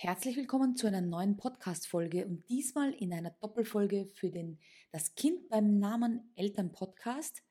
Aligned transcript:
Herzlich 0.00 0.36
willkommen 0.36 0.76
zu 0.76 0.86
einer 0.86 1.00
neuen 1.00 1.36
Podcast-Folge 1.36 2.24
und 2.24 2.48
diesmal 2.48 2.94
in 2.94 3.12
einer 3.12 3.32
Doppelfolge 3.40 4.06
für 4.06 4.30
den 4.30 4.60
Das 4.92 5.16
Kind 5.16 5.48
beim 5.48 5.80
Namen 5.80 6.30
Eltern 6.36 6.70
Podcast 6.70 7.42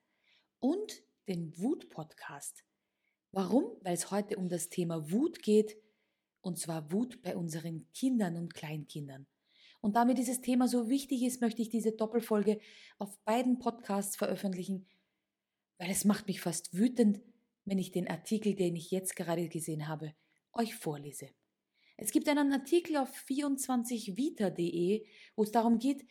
und 0.58 1.02
den 1.28 1.52
Wut 1.58 1.90
Podcast. 1.90 2.64
Warum? 3.32 3.64
Weil 3.82 3.92
es 3.92 4.10
heute 4.10 4.38
um 4.38 4.48
das 4.48 4.70
Thema 4.70 5.10
Wut 5.10 5.42
geht 5.42 5.76
und 6.40 6.58
zwar 6.58 6.90
Wut 6.90 7.20
bei 7.20 7.36
unseren 7.36 7.86
Kindern 7.92 8.38
und 8.38 8.54
Kleinkindern. 8.54 9.26
Und 9.82 9.96
damit 9.96 10.16
dieses 10.16 10.40
Thema 10.40 10.68
so 10.68 10.88
wichtig 10.88 11.24
ist, 11.24 11.42
möchte 11.42 11.60
ich 11.60 11.68
diese 11.68 11.92
Doppelfolge 11.92 12.60
auf 12.96 13.18
beiden 13.24 13.58
Podcasts 13.58 14.16
veröffentlichen, 14.16 14.86
weil 15.76 15.90
es 15.90 16.06
macht 16.06 16.26
mich 16.26 16.40
fast 16.40 16.72
wütend, 16.72 17.20
wenn 17.66 17.76
ich 17.76 17.90
den 17.90 18.08
Artikel, 18.08 18.54
den 18.54 18.74
ich 18.74 18.90
jetzt 18.90 19.16
gerade 19.16 19.50
gesehen 19.50 19.86
habe, 19.86 20.14
euch 20.54 20.74
vorlese. 20.74 21.28
Es 22.00 22.12
gibt 22.12 22.28
einen 22.28 22.52
Artikel 22.52 22.96
auf 22.96 23.12
24vita.de, 23.26 25.04
wo 25.34 25.42
es 25.42 25.50
darum 25.50 25.80
geht, 25.80 26.06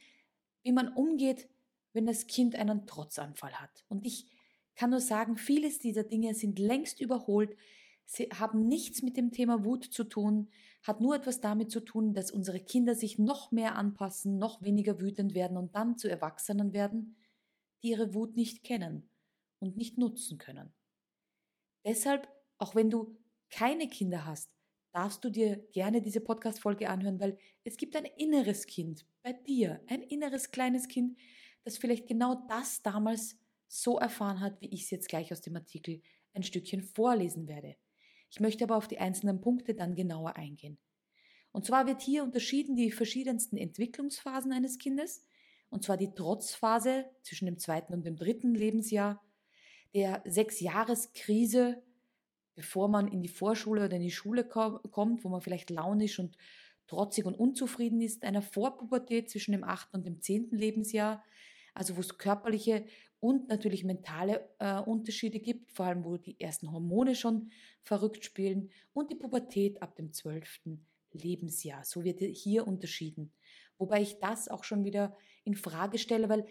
wie 0.63 0.73
man 0.73 0.89
umgeht, 0.93 1.47
wenn 1.93 2.05
das 2.05 2.27
Kind 2.27 2.55
einen 2.55 2.85
Trotzanfall 2.85 3.53
hat. 3.53 3.85
Und 3.87 4.05
ich 4.05 4.27
kann 4.75 4.89
nur 4.89 4.99
sagen, 4.99 5.37
vieles 5.37 5.79
dieser 5.79 6.03
Dinge 6.03 6.35
sind 6.35 6.59
längst 6.59 6.99
überholt. 6.99 7.55
Sie 8.03 8.25
haben 8.25 8.67
nichts 8.67 9.01
mit 9.01 9.15
dem 9.15 9.31
Thema 9.31 9.63
Wut 9.63 9.85
zu 9.85 10.03
tun, 10.03 10.49
hat 10.83 10.99
nur 10.99 11.15
etwas 11.15 11.39
damit 11.39 11.71
zu 11.71 11.79
tun, 11.79 12.13
dass 12.13 12.31
unsere 12.31 12.59
Kinder 12.59 12.93
sich 12.93 13.17
noch 13.17 13.53
mehr 13.53 13.75
anpassen, 13.75 14.37
noch 14.37 14.61
weniger 14.61 14.99
wütend 14.99 15.35
werden 15.35 15.57
und 15.57 15.73
dann 15.73 15.97
zu 15.97 16.09
Erwachsenen 16.09 16.73
werden, 16.73 17.15
die 17.81 17.91
ihre 17.91 18.13
Wut 18.13 18.35
nicht 18.35 18.63
kennen 18.63 19.09
und 19.59 19.77
nicht 19.77 19.97
nutzen 19.97 20.37
können. 20.37 20.73
Deshalb, 21.85 22.27
auch 22.57 22.75
wenn 22.75 22.89
du 22.89 23.17
keine 23.49 23.87
Kinder 23.87 24.25
hast, 24.25 24.51
darfst 24.97 25.23
du 25.23 25.29
dir 25.29 25.57
gerne 25.73 26.01
diese 26.01 26.21
Podcast-Folge 26.21 26.89
anhören, 26.89 27.19
weil 27.19 27.37
es 27.63 27.77
gibt 27.77 27.95
ein 27.95 28.05
inneres 28.17 28.65
Kind 28.65 29.05
bei 29.21 29.31
dir, 29.31 29.79
ein 29.85 30.01
inneres 30.01 30.49
kleines 30.49 30.87
Kind, 30.87 31.15
das 31.63 31.77
vielleicht 31.77 32.07
genau 32.07 32.47
das 32.49 32.81
damals 32.81 33.37
so 33.67 33.99
erfahren 33.99 34.39
hat, 34.39 34.59
wie 34.59 34.73
ich 34.73 34.85
es 34.85 34.89
jetzt 34.89 35.07
gleich 35.07 35.31
aus 35.31 35.41
dem 35.41 35.55
Artikel 35.55 36.01
ein 36.33 36.41
Stückchen 36.41 36.81
vorlesen 36.81 37.47
werde. 37.47 37.75
Ich 38.31 38.39
möchte 38.39 38.63
aber 38.63 38.75
auf 38.75 38.87
die 38.87 38.97
einzelnen 38.97 39.39
Punkte 39.39 39.75
dann 39.75 39.93
genauer 39.93 40.35
eingehen. 40.35 40.79
Und 41.51 41.63
zwar 41.63 41.85
wird 41.85 42.01
hier 42.01 42.23
unterschieden 42.23 42.75
die 42.75 42.91
verschiedensten 42.91 43.57
Entwicklungsphasen 43.57 44.51
eines 44.51 44.79
Kindes, 44.79 45.23
und 45.69 45.83
zwar 45.83 45.97
die 45.97 46.15
Trotzphase 46.15 47.05
zwischen 47.21 47.45
dem 47.45 47.59
zweiten 47.59 47.93
und 47.93 48.03
dem 48.03 48.15
dritten 48.15 48.55
Lebensjahr, 48.55 49.23
der 49.93 50.23
Sechs-Jahres-Krise 50.25 51.83
bevor 52.57 52.87
man 52.87 53.07
in 53.07 53.21
die 53.21 53.29
Vorschule 53.29 53.85
oder 53.85 53.95
in 53.95 54.01
die 54.01 54.11
Schule 54.11 54.43
kommt, 54.43 55.23
wo 55.23 55.29
man 55.29 55.41
vielleicht 55.41 55.69
launisch 55.69 56.17
und 56.17 56.35
trotzig 56.87 57.25
und 57.25 57.35
unzufrieden 57.35 58.01
ist, 58.01 58.23
einer 58.23 58.41
Vorpubertät 58.41 59.29
zwischen 59.29 59.51
dem 59.51 59.63
achten 59.63 59.95
und 59.95 60.07
dem 60.07 60.21
zehnten 60.21 60.57
Lebensjahr, 60.57 61.23
also 61.75 61.95
wo 61.95 61.99
es 62.01 62.17
körperliche 62.17 62.85
und 63.19 63.47
natürlich 63.47 63.83
mentale 63.83 64.49
äh, 64.57 64.79
Unterschiede 64.79 65.39
gibt, 65.39 65.71
vor 65.71 65.85
allem 65.85 66.03
wo 66.03 66.17
die 66.17 66.39
ersten 66.39 66.71
Hormone 66.71 67.13
schon 67.13 67.51
verrückt 67.83 68.25
spielen 68.25 68.71
und 68.91 69.11
die 69.11 69.15
Pubertät 69.15 69.79
ab 69.83 69.95
dem 69.95 70.11
zwölften 70.11 70.83
Lebensjahr. 71.11 71.83
So 71.83 72.03
wird 72.03 72.21
hier 72.21 72.67
unterschieden. 72.67 73.31
Wobei 73.77 74.01
ich 74.01 74.17
das 74.17 74.47
auch 74.47 74.63
schon 74.63 74.83
wieder 74.83 75.15
in 75.43 75.53
Frage 75.53 75.99
stelle, 75.99 76.27
weil 76.27 76.47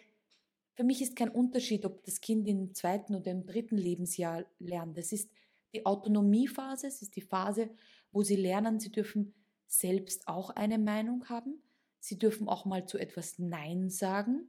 für 0.74 0.84
mich 0.84 1.02
ist 1.02 1.16
kein 1.16 1.30
Unterschied, 1.30 1.84
ob 1.84 2.04
das 2.04 2.20
Kind 2.20 2.46
im 2.46 2.74
zweiten 2.74 3.16
oder 3.16 3.32
im 3.32 3.44
dritten 3.44 3.76
Lebensjahr 3.76 4.44
lernt. 4.60 4.96
Das 4.96 5.10
ist 5.10 5.30
die 5.74 5.84
Autonomiephase, 5.84 6.86
ist 6.86 7.16
die 7.16 7.22
Phase, 7.22 7.70
wo 8.12 8.22
sie 8.22 8.36
lernen, 8.36 8.80
sie 8.80 8.90
dürfen 8.90 9.34
selbst 9.66 10.28
auch 10.28 10.50
eine 10.50 10.78
Meinung 10.78 11.28
haben. 11.28 11.62
Sie 11.98 12.18
dürfen 12.18 12.48
auch 12.48 12.64
mal 12.64 12.86
zu 12.86 12.98
etwas 12.98 13.38
Nein 13.38 13.90
sagen. 13.90 14.48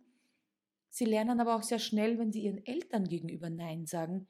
Sie 0.89 1.06
lernen 1.06 1.39
aber 1.39 1.56
auch 1.56 1.63
sehr 1.63 1.79
schnell, 1.79 2.17
wenn 2.19 2.31
sie 2.31 2.44
ihren 2.44 2.66
Eltern 2.66 3.07
gegenüber 3.07 3.50
Nein 3.50 3.85
sagen, 3.85 4.27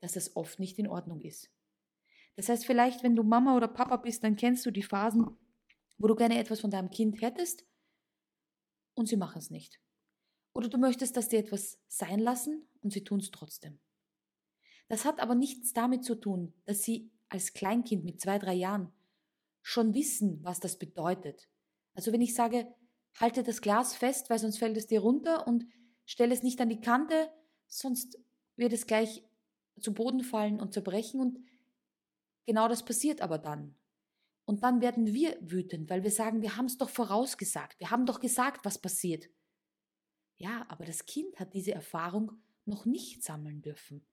dass 0.00 0.16
es 0.16 0.36
oft 0.36 0.58
nicht 0.58 0.78
in 0.78 0.88
Ordnung 0.88 1.20
ist. 1.20 1.50
Das 2.36 2.48
heißt, 2.48 2.66
vielleicht, 2.66 3.02
wenn 3.02 3.16
du 3.16 3.22
Mama 3.22 3.56
oder 3.56 3.68
Papa 3.68 3.96
bist, 3.96 4.24
dann 4.24 4.36
kennst 4.36 4.66
du 4.66 4.70
die 4.70 4.82
Phasen, 4.82 5.26
wo 5.98 6.06
du 6.06 6.14
gerne 6.14 6.38
etwas 6.38 6.60
von 6.60 6.70
deinem 6.70 6.90
Kind 6.90 7.20
hättest 7.20 7.64
und 8.94 9.08
sie 9.08 9.16
machen 9.16 9.38
es 9.38 9.50
nicht. 9.50 9.80
Oder 10.52 10.68
du 10.68 10.78
möchtest, 10.78 11.16
dass 11.16 11.30
sie 11.30 11.36
etwas 11.36 11.80
sein 11.88 12.20
lassen 12.20 12.68
und 12.80 12.92
sie 12.92 13.04
tun 13.04 13.20
es 13.20 13.30
trotzdem. 13.30 13.78
Das 14.88 15.04
hat 15.04 15.20
aber 15.20 15.34
nichts 15.34 15.72
damit 15.72 16.04
zu 16.04 16.14
tun, 16.14 16.52
dass 16.64 16.82
sie 16.82 17.10
als 17.28 17.52
Kleinkind 17.52 18.04
mit 18.04 18.20
zwei, 18.20 18.38
drei 18.38 18.54
Jahren 18.54 18.92
schon 19.62 19.94
wissen, 19.94 20.38
was 20.42 20.60
das 20.60 20.78
bedeutet. 20.78 21.48
Also 21.94 22.12
wenn 22.12 22.20
ich 22.20 22.34
sage, 22.34 22.72
halte 23.18 23.42
das 23.42 23.60
Glas 23.60 23.96
fest, 23.96 24.28
weil 24.30 24.38
sonst 24.38 24.58
fällt 24.58 24.76
es 24.76 24.86
dir 24.86 25.00
runter 25.00 25.46
und 25.46 25.64
stelle 26.04 26.34
es 26.34 26.42
nicht 26.42 26.60
an 26.60 26.68
die 26.68 26.80
Kante, 26.80 27.30
sonst 27.66 28.18
wird 28.56 28.72
es 28.72 28.86
gleich 28.86 29.24
zu 29.80 29.94
Boden 29.94 30.22
fallen 30.22 30.60
und 30.60 30.72
zerbrechen 30.72 31.20
und 31.20 31.38
genau 32.46 32.68
das 32.68 32.84
passiert 32.84 33.20
aber 33.20 33.38
dann. 33.38 33.74
Und 34.44 34.62
dann 34.62 34.82
werden 34.82 35.14
wir 35.14 35.38
wütend, 35.40 35.88
weil 35.88 36.02
wir 36.02 36.10
sagen, 36.10 36.42
wir 36.42 36.56
haben 36.56 36.66
es 36.66 36.76
doch 36.76 36.90
vorausgesagt, 36.90 37.80
wir 37.80 37.90
haben 37.90 38.06
doch 38.06 38.20
gesagt, 38.20 38.64
was 38.64 38.78
passiert. 38.78 39.30
Ja, 40.36 40.66
aber 40.68 40.84
das 40.84 41.06
Kind 41.06 41.38
hat 41.40 41.54
diese 41.54 41.72
Erfahrung 41.72 42.32
noch 42.66 42.84
nicht 42.84 43.22
sammeln 43.22 43.62
dürfen. 43.62 44.04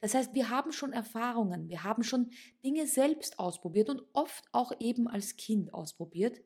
Das 0.00 0.14
heißt, 0.14 0.34
wir 0.34 0.50
haben 0.50 0.72
schon 0.72 0.92
Erfahrungen, 0.92 1.68
wir 1.68 1.82
haben 1.82 2.02
schon 2.02 2.30
Dinge 2.64 2.86
selbst 2.86 3.38
ausprobiert 3.38 3.88
und 3.88 4.02
oft 4.12 4.44
auch 4.52 4.72
eben 4.78 5.08
als 5.08 5.36
Kind 5.36 5.72
ausprobiert. 5.72 6.42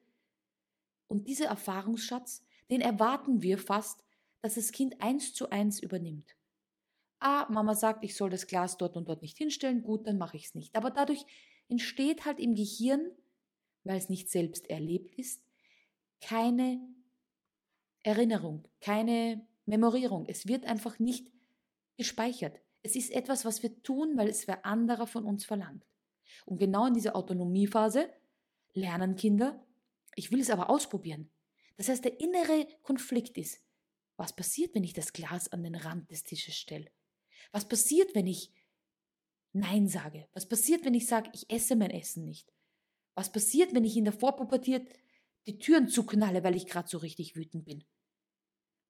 Und 1.09 1.27
dieser 1.27 1.47
Erfahrungsschatz, 1.47 2.45
den 2.71 2.81
erwarten 2.81 3.43
wir 3.43 3.59
fast, 3.59 4.05
dass 4.41 4.55
das 4.55 4.73
Kind 4.73 5.03
eins 5.03 5.35
zu 5.35 5.51
eins 5.51 5.81
übernimmt. 5.81 6.37
Ah, 7.19 7.47
Mama 7.51 7.75
sagt, 7.75 8.05
ich 8.05 8.17
soll 8.17 8.31
das 8.31 8.47
Glas 8.47 8.79
dort 8.79 8.97
und 8.97 9.09
dort 9.09 9.21
nicht 9.21 9.37
hinstellen, 9.37 9.83
gut, 9.83 10.07
dann 10.07 10.17
mache 10.17 10.37
ich 10.37 10.47
es 10.47 10.55
nicht. 10.55 10.75
Aber 10.75 10.91
dadurch 10.91 11.27
entsteht 11.69 12.25
halt 12.25 12.39
im 12.39 12.55
Gehirn, 12.55 13.11
weil 13.85 13.99
es 13.99 14.09
nicht 14.09 14.31
selbst 14.31 14.71
erlebt 14.71 15.15
ist, 15.17 15.43
keine 16.21 16.81
Erinnerung, 18.03 18.67
keine 18.81 19.47
Memorierung. 19.67 20.27
Es 20.27 20.47
wird 20.47 20.65
einfach 20.65 20.99
nicht 20.99 21.31
gespeichert. 21.97 22.61
Es 22.83 22.97
ist 22.97 23.11
etwas, 23.11 23.45
was 23.45 23.63
wir 23.63 23.83
tun, 23.83 24.17
weil 24.17 24.29
es 24.29 24.49
wer 24.49 24.65
anderer 24.65 25.07
von 25.07 25.25
uns 25.25 25.45
verlangt. 25.45 25.87
Und 26.47 26.59
genau 26.59 26.87
in 26.87 26.95
dieser 26.95 27.17
Autonomiephase 27.17 28.11
lernen 28.73 29.17
Kinder, 29.17 29.65
ich 30.15 30.31
will 30.31 30.41
es 30.41 30.51
aber 30.51 30.71
ausprobieren. 30.71 31.31
Das 31.77 31.89
heißt, 31.89 32.05
der 32.05 32.21
innere 32.21 32.67
Konflikt 32.83 33.39
ist, 33.39 33.63
was 34.17 34.35
passiert, 34.35 34.75
wenn 34.75 34.85
ich 34.85 34.93
das 34.93 35.13
Glas 35.13 35.49
an 35.49 35.63
den 35.63 35.75
Rand 35.75 36.11
des 36.11 36.25
Tisches 36.25 36.55
stelle? 36.55 36.91
Was 37.53 37.67
passiert, 37.67 38.15
wenn 38.15 38.27
ich 38.27 38.53
Nein 39.53 39.89
sage? 39.89 40.29
Was 40.33 40.47
passiert, 40.47 40.85
wenn 40.85 40.95
ich 40.95 41.07
sage, 41.07 41.31
ich 41.33 41.51
esse 41.51 41.75
mein 41.77 41.91
Essen 41.91 42.25
nicht? 42.25 42.53
Was 43.15 43.33
passiert, 43.33 43.75
wenn 43.75 43.85
ich 43.85 43.97
in 43.97 44.05
der 44.05 44.13
Vorpubertät 44.13 44.89
die 45.47 45.59
Türen 45.59 45.89
zuknalle, 45.89 46.45
weil 46.45 46.57
ich 46.57 46.67
gerade 46.67 46.89
so 46.89 46.99
richtig 46.99 47.35
wütend 47.35 47.65
bin? 47.65 47.85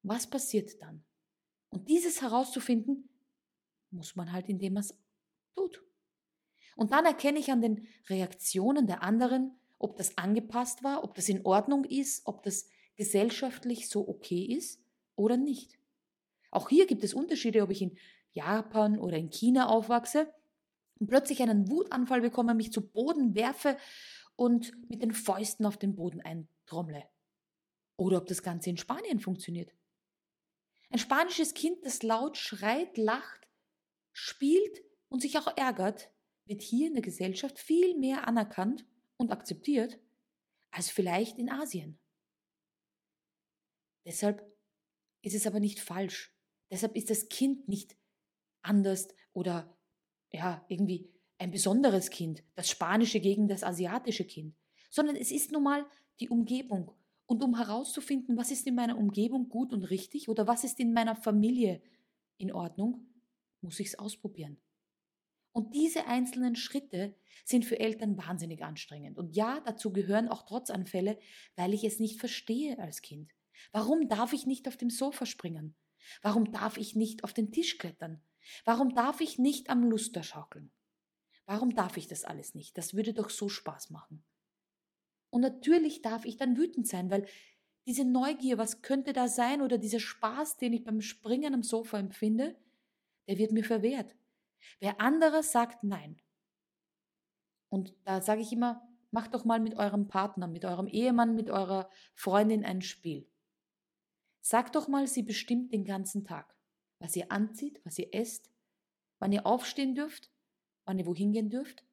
Was 0.03 0.29
passiert 0.29 0.81
dann? 0.83 1.05
Und 1.71 1.89
dieses 1.89 2.23
herauszufinden, 2.23 3.10
muss 3.91 4.17
man 4.17 4.33
halt, 4.33 4.49
indem 4.49 4.75
man 4.75 4.83
es 4.83 4.95
tut. 5.55 5.83
Und 6.77 6.93
dann 6.93 7.05
erkenne 7.05 7.39
ich 7.39 7.51
an 7.51 7.61
den 7.61 7.87
Reaktionen 8.09 8.87
der 8.87 9.03
anderen, 9.03 9.59
ob 9.79 9.97
das 9.97 10.17
angepasst 10.19 10.85
war, 10.85 11.05
ob 11.05 11.15
das 11.15 11.29
in 11.29 11.45
Ordnung 11.45 11.85
ist, 11.85 12.27
ob 12.27 12.43
das 12.43 12.69
gesellschaftlich 12.97 13.89
so 13.89 14.07
okay 14.09 14.45
ist 14.45 14.83
oder 15.17 15.37
nicht. 15.37 15.79
Auch 16.51 16.69
hier 16.69 16.87
gibt 16.87 17.05
es 17.05 17.15
Unterschiede, 17.15 17.63
ob 17.63 17.71
ich 17.71 17.83
in 17.83 17.97
Japan 18.33 18.99
oder 18.99 19.17
in 19.17 19.31
China 19.31 19.69
aufwachse 19.69 20.33
und 20.99 21.09
plötzlich 21.09 21.43
einen 21.43 21.69
Wutanfall 21.69 22.21
bekomme, 22.21 22.55
mich 22.55 22.73
zu 22.73 22.87
Boden 22.87 23.35
werfe 23.35 23.77
und 24.37 24.73
mit 24.89 25.03
den 25.03 25.13
Fäusten 25.13 25.67
auf 25.67 25.77
den 25.77 25.95
Boden 25.95 26.21
eintrommle. 26.21 27.05
Oder 27.97 28.19
ob 28.19 28.27
das 28.27 28.43
Ganze 28.43 28.71
in 28.71 28.77
Spanien 28.77 29.21
funktioniert. 29.21 29.75
Ein 30.91 30.99
spanisches 30.99 31.55
Kind, 31.55 31.85
das 31.85 32.03
laut 32.03 32.37
schreit, 32.37 32.97
lacht, 32.97 33.47
spielt 34.21 34.83
und 35.09 35.21
sich 35.21 35.39
auch 35.39 35.57
ärgert, 35.57 36.11
wird 36.45 36.63
hier 36.63 36.89
in 36.89 36.95
der 36.95 37.03
Gesellschaft 37.03 37.59
viel 37.59 37.97
mehr 37.97 38.29
anerkannt 38.29 38.87
und 39.17 39.33
akzeptiert 39.33 39.99
als 40.71 40.91
vielleicht 40.91 41.39
in 41.39 41.51
Asien. 41.51 41.99
Deshalb 44.05 44.45
ist 45.23 45.35
es 45.35 45.47
aber 45.47 45.61
nicht 45.61 45.81
falsch. 45.81 46.35
Deshalb 46.71 46.97
ist 46.97 47.11
das 47.11 47.29
Kind 47.29 47.69
nicht 47.69 47.97
anders 48.63 49.09
oder 49.33 49.77
ja, 50.33 50.65
irgendwie 50.69 51.13
ein 51.39 51.51
besonderes 51.51 52.11
Kind, 52.11 52.45
das 52.55 52.69
spanische 52.69 53.21
gegen 53.21 53.49
das 53.49 53.65
asiatische 53.65 54.25
Kind, 54.25 54.55
sondern 54.91 55.17
es 55.17 55.31
ist 55.31 55.53
nun 55.53 55.63
mal 55.63 55.87
die 56.21 56.29
Umgebung. 56.29 56.93
Und 57.27 57.43
um 57.43 57.57
herauszufinden, 57.57 58.37
was 58.37 58.51
ist 58.51 58.67
in 58.67 58.75
meiner 58.75 58.99
Umgebung 58.99 59.49
gut 59.49 59.73
und 59.73 59.85
richtig 59.85 60.29
oder 60.29 60.47
was 60.47 60.65
ist 60.65 60.79
in 60.81 60.93
meiner 60.93 61.17
Familie 61.17 61.81
in 62.39 62.53
Ordnung, 62.53 63.07
muss 63.63 63.81
ich 63.81 63.89
es 63.89 63.99
ausprobieren. 63.99 64.61
Und 65.53 65.75
diese 65.75 66.07
einzelnen 66.07 66.55
Schritte 66.55 67.15
sind 67.45 67.65
für 67.65 67.81
Eltern 67.81 68.17
wahnsinnig 68.17 68.63
anstrengend. 68.63 69.19
Und 69.19 69.35
ja, 69.35 69.61
dazu 69.61 69.93
gehören 69.93 70.29
auch 70.29 70.45
Trotzanfälle, 70.45 71.19
weil 71.57 71.75
ich 71.75 71.85
es 71.85 71.99
nicht 71.99 72.21
verstehe 72.21 72.79
als 72.79 73.03
Kind. 73.03 73.33
Warum 73.73 74.09
darf 74.09 74.33
ich 74.33 74.47
nicht 74.47 74.69
auf 74.69 74.77
dem 74.77 74.91
Sofa 74.91 75.27
springen? 75.27 75.75
Warum 76.23 76.53
darf 76.53 76.77
ich 76.77 76.95
nicht 76.95 77.25
auf 77.25 77.33
den 77.33 77.53
Tisch 77.53 77.79
klettern? 77.79 78.23
Warum 78.65 78.95
darf 78.95 79.21
ich 79.21 79.39
nicht 79.39 79.71
am 79.71 79.83
Luster 79.83 80.23
schaukeln? 80.23 80.71
Warum 81.47 81.75
darf 81.75 81.97
ich 81.97 82.07
das 82.07 82.25
alles 82.25 82.55
nicht? 82.55 82.79
Das 82.79 82.95
würde 82.95 83.13
doch 83.13 83.29
so 83.29 83.49
Spaß 83.49 83.91
machen. 83.91 84.25
Und 85.31 85.43
natürlich 85.43 86.01
darf 86.01 86.25
ich 86.25 86.37
dann 86.37 86.57
wütend 86.57 86.87
sein, 86.87 87.11
weil 87.11 87.27
diese 87.87 88.05
Neugier, 88.05 88.59
was 88.59 88.83
könnte 88.83 89.13
da 89.13 89.29
sein, 89.29 89.63
oder 89.63 89.79
dieser 89.79 90.01
Spaß, 90.01 90.59
den 90.59 90.73
ich 90.73 90.85
beim 90.85 91.01
Springen 91.01 91.55
am 91.55 91.63
Sofa 91.63 91.99
empfinde, 91.99 92.57
der 93.31 93.39
wird 93.39 93.53
mir 93.53 93.63
verwehrt. 93.63 94.17
Wer 94.81 95.01
anderes 95.01 95.53
sagt 95.53 95.85
nein. 95.85 96.21
Und 97.69 97.95
da 98.03 98.21
sage 98.21 98.41
ich 98.41 98.51
immer, 98.51 98.83
macht 99.13 99.35
doch 99.35 99.45
mal 99.45 99.61
mit 99.61 99.77
eurem 99.77 100.09
Partner, 100.09 100.49
mit 100.49 100.65
eurem 100.65 100.89
Ehemann, 100.89 101.37
mit 101.37 101.49
eurer 101.49 101.89
Freundin 102.17 102.65
ein 102.65 102.83
Spiel. 102.83 103.31
Sagt 104.41 104.75
doch 104.75 104.89
mal, 104.89 105.07
sie 105.07 105.23
bestimmt 105.23 105.73
den 105.73 105.85
ganzen 105.85 106.25
Tag, 106.25 106.57
was 106.99 107.15
ihr 107.15 107.31
anzieht, 107.31 107.81
was 107.85 108.01
ihr 108.01 108.13
esst, 108.13 108.51
wann 109.21 109.31
ihr 109.31 109.47
aufstehen 109.47 109.95
dürft, 109.95 110.33
wann 110.85 110.99
ihr 110.99 111.07
wohin 111.07 111.31
gehen 111.31 111.51
dürft. 111.51 111.85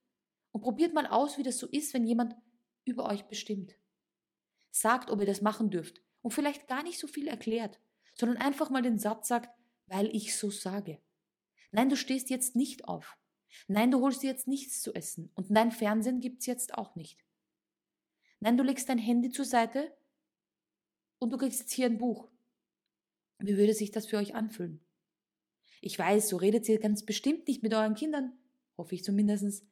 Und 0.52 0.62
probiert 0.62 0.96
mal 0.96 1.06
aus, 1.06 1.38
wie 1.38 1.44
das 1.44 1.60
so 1.60 1.68
ist, 1.68 1.94
wenn 1.94 2.08
jemand 2.08 2.36
über 2.84 3.06
euch 3.06 3.26
bestimmt. 3.26 3.76
Sagt, 4.72 5.12
ob 5.12 5.20
ihr 5.20 5.28
das 5.28 5.42
machen 5.42 5.70
dürft 5.70 6.02
und 6.24 6.32
vielleicht 6.32 6.68
gar 6.68 6.82
nicht 6.82 6.98
so 6.98 7.06
viel 7.06 7.28
erklärt, 7.28 7.80
sondern 8.16 8.38
einfach 8.38 8.72
mal 8.72 8.82
den 8.82 8.98
Satz 8.98 9.28
sagt, 9.28 9.56
weil 9.86 10.08
ich 10.16 10.36
so 10.36 10.50
sage. 10.50 11.00
Nein, 11.72 11.90
du 11.90 11.96
stehst 11.96 12.30
jetzt 12.30 12.56
nicht 12.56 12.88
auf. 12.88 13.18
Nein, 13.68 13.92
du 13.92 14.02
holst 14.02 14.24
dir 14.24 14.30
jetzt 14.30 14.48
nichts 14.48 14.82
zu 14.82 14.94
essen. 14.94 15.32
Und 15.36 15.50
nein, 15.50 15.72
Fernsehen 15.72 16.20
gibt's 16.20 16.46
jetzt 16.46 16.74
auch 16.74 16.96
nicht. 16.96 17.24
Nein, 18.40 18.58
du 18.58 18.64
legst 18.64 18.88
dein 18.90 19.00
Handy 19.00 19.30
zur 19.30 19.46
Seite 19.46 19.96
und 21.20 21.32
du 21.32 21.38
kriegst 21.38 21.60
jetzt 21.60 21.72
hier 21.72 21.88
ein 21.88 21.98
Buch. 21.98 22.30
Wie 23.40 23.58
würde 23.58 23.74
sich 23.74 23.92
das 23.92 24.08
für 24.08 24.18
euch 24.18 24.36
anfühlen? 24.36 24.80
Ich 25.82 25.98
weiß, 25.98 26.30
so 26.30 26.38
redet 26.38 26.68
ihr 26.70 26.80
ganz 26.80 27.06
bestimmt 27.06 27.48
nicht 27.48 27.64
mit 27.64 27.74
euren 27.74 27.96
Kindern, 27.96 28.38
hoffe 28.78 28.96
ich 28.96 29.04
zumindest. 29.04 29.64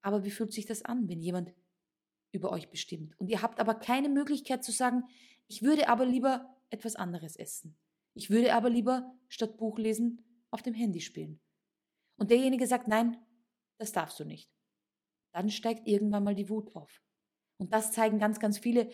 Aber 0.00 0.24
wie 0.24 0.30
fühlt 0.30 0.52
sich 0.52 0.66
das 0.66 0.84
an, 0.84 1.08
wenn 1.08 1.20
jemand 1.20 1.54
über 2.32 2.50
euch 2.50 2.70
bestimmt? 2.70 3.18
Und 3.20 3.28
ihr 3.28 3.42
habt 3.42 3.60
aber 3.60 3.74
keine 3.74 4.08
Möglichkeit 4.08 4.64
zu 4.64 4.72
sagen, 4.72 5.04
ich 5.46 5.62
würde 5.62 5.88
aber 5.88 6.06
lieber 6.06 6.56
etwas 6.70 6.96
anderes 6.96 7.36
essen. 7.36 7.76
Ich 8.14 8.30
würde 8.30 8.54
aber 8.54 8.68
lieber 8.68 9.14
statt 9.28 9.56
Buch 9.56 9.78
lesen 9.78 10.22
auf 10.52 10.62
dem 10.62 10.74
Handy 10.74 11.00
spielen. 11.00 11.40
Und 12.16 12.30
derjenige 12.30 12.66
sagt, 12.66 12.86
nein, 12.86 13.16
das 13.78 13.92
darfst 13.92 14.20
du 14.20 14.24
nicht. 14.24 14.50
Dann 15.32 15.50
steigt 15.50 15.88
irgendwann 15.88 16.24
mal 16.24 16.34
die 16.34 16.48
Wut 16.48 16.76
auf. 16.76 17.02
Und 17.58 17.72
das 17.72 17.92
zeigen 17.92 18.18
ganz, 18.18 18.38
ganz 18.38 18.58
viele 18.58 18.90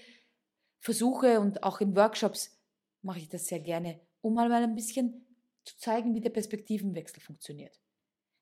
Versuche 0.81 1.41
und 1.41 1.63
auch 1.63 1.81
in 1.81 1.97
Workshops 1.97 2.59
mache 3.03 3.19
ich 3.19 3.29
das 3.29 3.47
sehr 3.47 3.61
gerne, 3.61 4.01
um 4.21 4.35
mal 4.35 4.51
ein 4.53 4.75
bisschen 4.75 5.27
zu 5.65 5.77
zeigen, 5.77 6.15
wie 6.15 6.21
der 6.21 6.31
Perspektivenwechsel 6.31 7.21
funktioniert. 7.21 7.79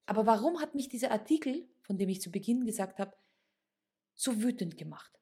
Aber 0.06 0.26
warum 0.26 0.60
hat 0.60 0.74
mich 0.74 0.88
dieser 0.88 1.10
Artikel, 1.10 1.68
von 1.82 1.98
dem 1.98 2.08
ich 2.08 2.20
zu 2.20 2.30
Beginn 2.30 2.64
gesagt 2.64 2.98
habe, 2.98 3.16
so 4.14 4.42
wütend 4.42 4.76
gemacht? 4.76 5.12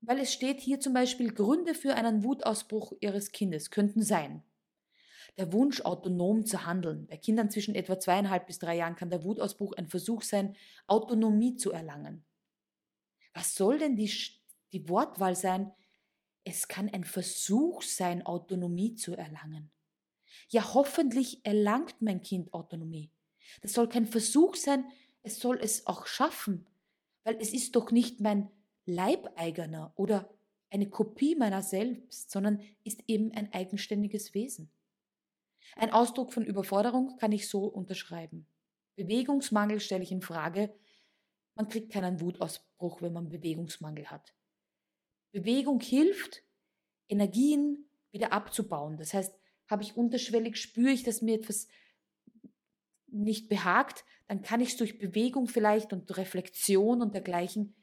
Weil 0.00 0.18
es 0.18 0.32
steht 0.32 0.60
hier 0.60 0.80
zum 0.80 0.94
Beispiel, 0.94 1.34
Gründe 1.34 1.74
für 1.74 1.94
einen 1.94 2.24
Wutausbruch 2.24 2.92
Ihres 3.00 3.32
Kindes 3.32 3.70
könnten 3.70 4.02
sein. 4.02 4.42
Der 5.36 5.52
Wunsch, 5.52 5.80
autonom 5.82 6.44
zu 6.44 6.66
handeln. 6.66 7.06
Bei 7.06 7.16
Kindern 7.16 7.50
zwischen 7.50 7.74
etwa 7.74 7.98
zweieinhalb 7.98 8.46
bis 8.46 8.58
drei 8.58 8.76
Jahren 8.76 8.96
kann 8.96 9.10
der 9.10 9.24
Wutausbruch 9.24 9.72
ein 9.74 9.88
Versuch 9.88 10.22
sein, 10.22 10.56
Autonomie 10.86 11.56
zu 11.56 11.72
erlangen. 11.72 12.24
Was 13.32 13.54
soll 13.54 13.78
denn 13.78 13.96
die, 13.96 14.12
die 14.72 14.88
Wortwahl 14.88 15.36
sein? 15.36 15.72
Es 16.44 16.68
kann 16.68 16.88
ein 16.88 17.04
Versuch 17.04 17.82
sein, 17.82 18.26
Autonomie 18.26 18.94
zu 18.94 19.14
erlangen. 19.14 19.70
Ja, 20.48 20.74
hoffentlich 20.74 21.44
erlangt 21.44 22.00
mein 22.00 22.22
Kind 22.22 22.52
Autonomie. 22.52 23.10
Das 23.62 23.72
soll 23.72 23.88
kein 23.88 24.06
Versuch 24.06 24.56
sein, 24.56 24.84
es 25.22 25.38
soll 25.38 25.58
es 25.60 25.86
auch 25.86 26.06
schaffen, 26.06 26.66
weil 27.24 27.36
es 27.40 27.52
ist 27.52 27.76
doch 27.76 27.90
nicht 27.90 28.20
mein 28.20 28.50
Leibeigener 28.86 29.92
oder 29.96 30.30
eine 30.70 30.88
Kopie 30.88 31.34
meiner 31.34 31.62
selbst, 31.62 32.30
sondern 32.30 32.60
ist 32.84 33.02
eben 33.06 33.32
ein 33.32 33.52
eigenständiges 33.52 34.34
Wesen. 34.34 34.70
Ein 35.76 35.92
Ausdruck 35.92 36.32
von 36.32 36.44
Überforderung 36.44 37.16
kann 37.18 37.32
ich 37.32 37.48
so 37.48 37.64
unterschreiben. 37.64 38.46
Bewegungsmangel 38.96 39.80
stelle 39.80 40.02
ich 40.02 40.12
in 40.12 40.22
Frage. 40.22 40.74
Man 41.54 41.68
kriegt 41.68 41.92
keinen 41.92 42.20
Wutausbruch, 42.20 43.02
wenn 43.02 43.12
man 43.12 43.28
Bewegungsmangel 43.28 44.10
hat. 44.10 44.34
Bewegung 45.32 45.80
hilft, 45.80 46.42
Energien 47.08 47.88
wieder 48.10 48.32
abzubauen. 48.32 48.96
Das 48.96 49.14
heißt, 49.14 49.34
habe 49.68 49.82
ich 49.82 49.96
unterschwellig, 49.96 50.56
spüre 50.56 50.90
ich, 50.90 51.04
dass 51.04 51.22
mir 51.22 51.36
etwas 51.36 51.68
nicht 53.06 53.48
behagt, 53.48 54.04
dann 54.28 54.42
kann 54.42 54.60
ich 54.60 54.70
es 54.70 54.76
durch 54.76 54.98
Bewegung 54.98 55.48
vielleicht 55.48 55.92
und 55.92 56.16
Reflexion 56.16 57.02
und 57.02 57.14
dergleichen 57.14 57.74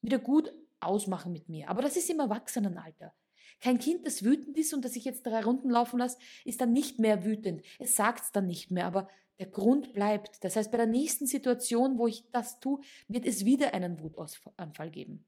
wieder 0.00 0.18
gut 0.18 0.52
ausmachen 0.80 1.32
mit 1.32 1.48
mir. 1.48 1.68
Aber 1.68 1.82
das 1.82 1.96
ist 1.96 2.10
im 2.10 2.20
Erwachsenenalter. 2.20 3.14
Kein 3.60 3.78
Kind, 3.78 4.06
das 4.06 4.24
wütend 4.24 4.56
ist 4.58 4.74
und 4.74 4.84
das 4.84 4.96
ich 4.96 5.04
jetzt 5.04 5.24
drei 5.24 5.42
Runden 5.42 5.70
laufen 5.70 5.98
lasse, 5.98 6.18
ist 6.44 6.60
dann 6.60 6.72
nicht 6.72 6.98
mehr 6.98 7.24
wütend. 7.24 7.62
Es 7.78 7.96
sagt 7.96 8.24
es 8.24 8.32
dann 8.32 8.46
nicht 8.46 8.70
mehr, 8.70 8.86
aber 8.86 9.08
der 9.38 9.46
Grund 9.46 9.92
bleibt. 9.92 10.44
Das 10.44 10.56
heißt, 10.56 10.70
bei 10.70 10.76
der 10.76 10.86
nächsten 10.86 11.26
Situation, 11.26 11.98
wo 11.98 12.06
ich 12.06 12.24
das 12.30 12.60
tue, 12.60 12.80
wird 13.08 13.26
es 13.26 13.44
wieder 13.44 13.74
einen 13.74 14.00
Wutanfall 14.00 14.90
geben. 14.90 15.24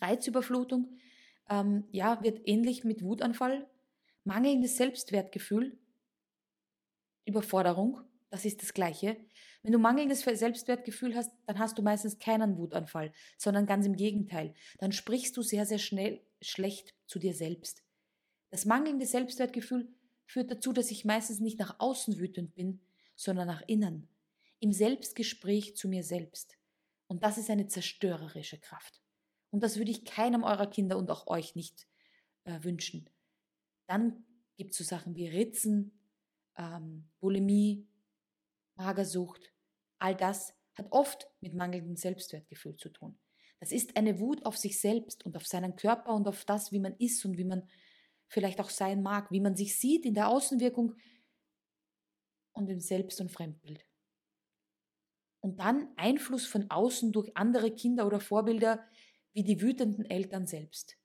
Reizüberflutung, 0.00 0.96
ähm, 1.48 1.84
ja, 1.90 2.22
wird 2.22 2.46
ähnlich 2.46 2.84
mit 2.84 3.02
Wutanfall. 3.02 3.66
Mangelndes 4.24 4.76
Selbstwertgefühl, 4.76 5.78
Überforderung, 7.24 8.00
das 8.30 8.44
ist 8.44 8.62
das 8.62 8.74
Gleiche. 8.74 9.16
Wenn 9.62 9.72
du 9.72 9.78
mangelndes 9.78 10.20
Selbstwertgefühl 10.20 11.14
hast, 11.14 11.32
dann 11.46 11.58
hast 11.58 11.78
du 11.78 11.82
meistens 11.82 12.18
keinen 12.18 12.56
Wutanfall, 12.56 13.12
sondern 13.38 13.66
ganz 13.66 13.86
im 13.86 13.96
Gegenteil. 13.96 14.54
Dann 14.78 14.92
sprichst 14.92 15.36
du 15.36 15.42
sehr, 15.42 15.66
sehr 15.66 15.78
schnell 15.78 16.24
schlecht 16.40 16.94
zu 17.06 17.18
dir 17.18 17.34
selbst. 17.34 17.82
Das 18.50 18.64
mangelnde 18.64 19.06
Selbstwertgefühl 19.06 19.88
führt 20.24 20.50
dazu, 20.50 20.72
dass 20.72 20.90
ich 20.90 21.04
meistens 21.04 21.40
nicht 21.40 21.58
nach 21.58 21.78
außen 21.78 22.18
wütend 22.18 22.54
bin, 22.54 22.80
sondern 23.14 23.46
nach 23.46 23.62
innen, 23.66 24.08
im 24.60 24.72
Selbstgespräch 24.72 25.76
zu 25.76 25.88
mir 25.88 26.02
selbst. 26.02 26.56
Und 27.06 27.22
das 27.22 27.38
ist 27.38 27.50
eine 27.50 27.66
zerstörerische 27.66 28.58
Kraft. 28.58 29.00
Und 29.50 29.62
das 29.62 29.78
würde 29.78 29.90
ich 29.90 30.04
keinem 30.04 30.42
eurer 30.42 30.66
Kinder 30.66 30.98
und 30.98 31.10
auch 31.10 31.28
euch 31.28 31.54
nicht 31.54 31.86
äh, 32.44 32.62
wünschen. 32.62 33.08
Dann 33.86 34.24
gibt 34.56 34.72
es 34.72 34.78
so 34.78 34.84
Sachen 34.84 35.14
wie 35.14 35.28
Ritzen, 35.28 35.98
ähm, 36.56 37.08
Bulimie, 37.20 37.86
Magersucht. 38.76 39.52
All 39.98 40.14
das 40.14 40.54
hat 40.74 40.86
oft 40.90 41.28
mit 41.40 41.54
mangelndem 41.54 41.96
Selbstwertgefühl 41.96 42.76
zu 42.76 42.90
tun. 42.90 43.18
Das 43.60 43.72
ist 43.72 43.96
eine 43.96 44.20
Wut 44.20 44.44
auf 44.44 44.56
sich 44.56 44.80
selbst 44.80 45.24
und 45.24 45.36
auf 45.36 45.46
seinen 45.46 45.76
Körper 45.76 46.12
und 46.14 46.28
auf 46.28 46.44
das, 46.44 46.72
wie 46.72 46.78
man 46.78 46.94
ist 46.98 47.24
und 47.24 47.38
wie 47.38 47.44
man 47.44 47.68
vielleicht 48.28 48.60
auch 48.60 48.70
sein 48.70 49.02
mag, 49.02 49.30
wie 49.30 49.40
man 49.40 49.56
sich 49.56 49.78
sieht 49.78 50.04
in 50.04 50.14
der 50.14 50.28
Außenwirkung 50.28 50.94
und 52.52 52.68
im 52.68 52.80
Selbst- 52.80 53.20
und 53.20 53.30
Fremdbild. 53.30 53.86
Und 55.40 55.60
dann 55.60 55.92
Einfluss 55.96 56.46
von 56.46 56.70
außen 56.70 57.12
durch 57.12 57.36
andere 57.36 57.70
Kinder 57.70 58.06
oder 58.06 58.20
Vorbilder 58.20 58.84
wie 59.32 59.44
die 59.44 59.60
wütenden 59.60 60.04
Eltern 60.04 60.46
selbst. 60.46 60.98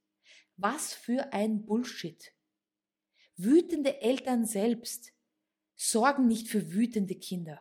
Was 0.58 0.94
für 0.94 1.32
ein 1.32 1.66
Bullshit. 1.66 2.34
Wütende 3.36 4.02
Eltern 4.02 4.46
selbst 4.46 5.14
sorgen 5.90 6.28
nicht 6.28 6.48
für 6.48 6.74
wütende 6.74 7.16
Kinder. 7.16 7.60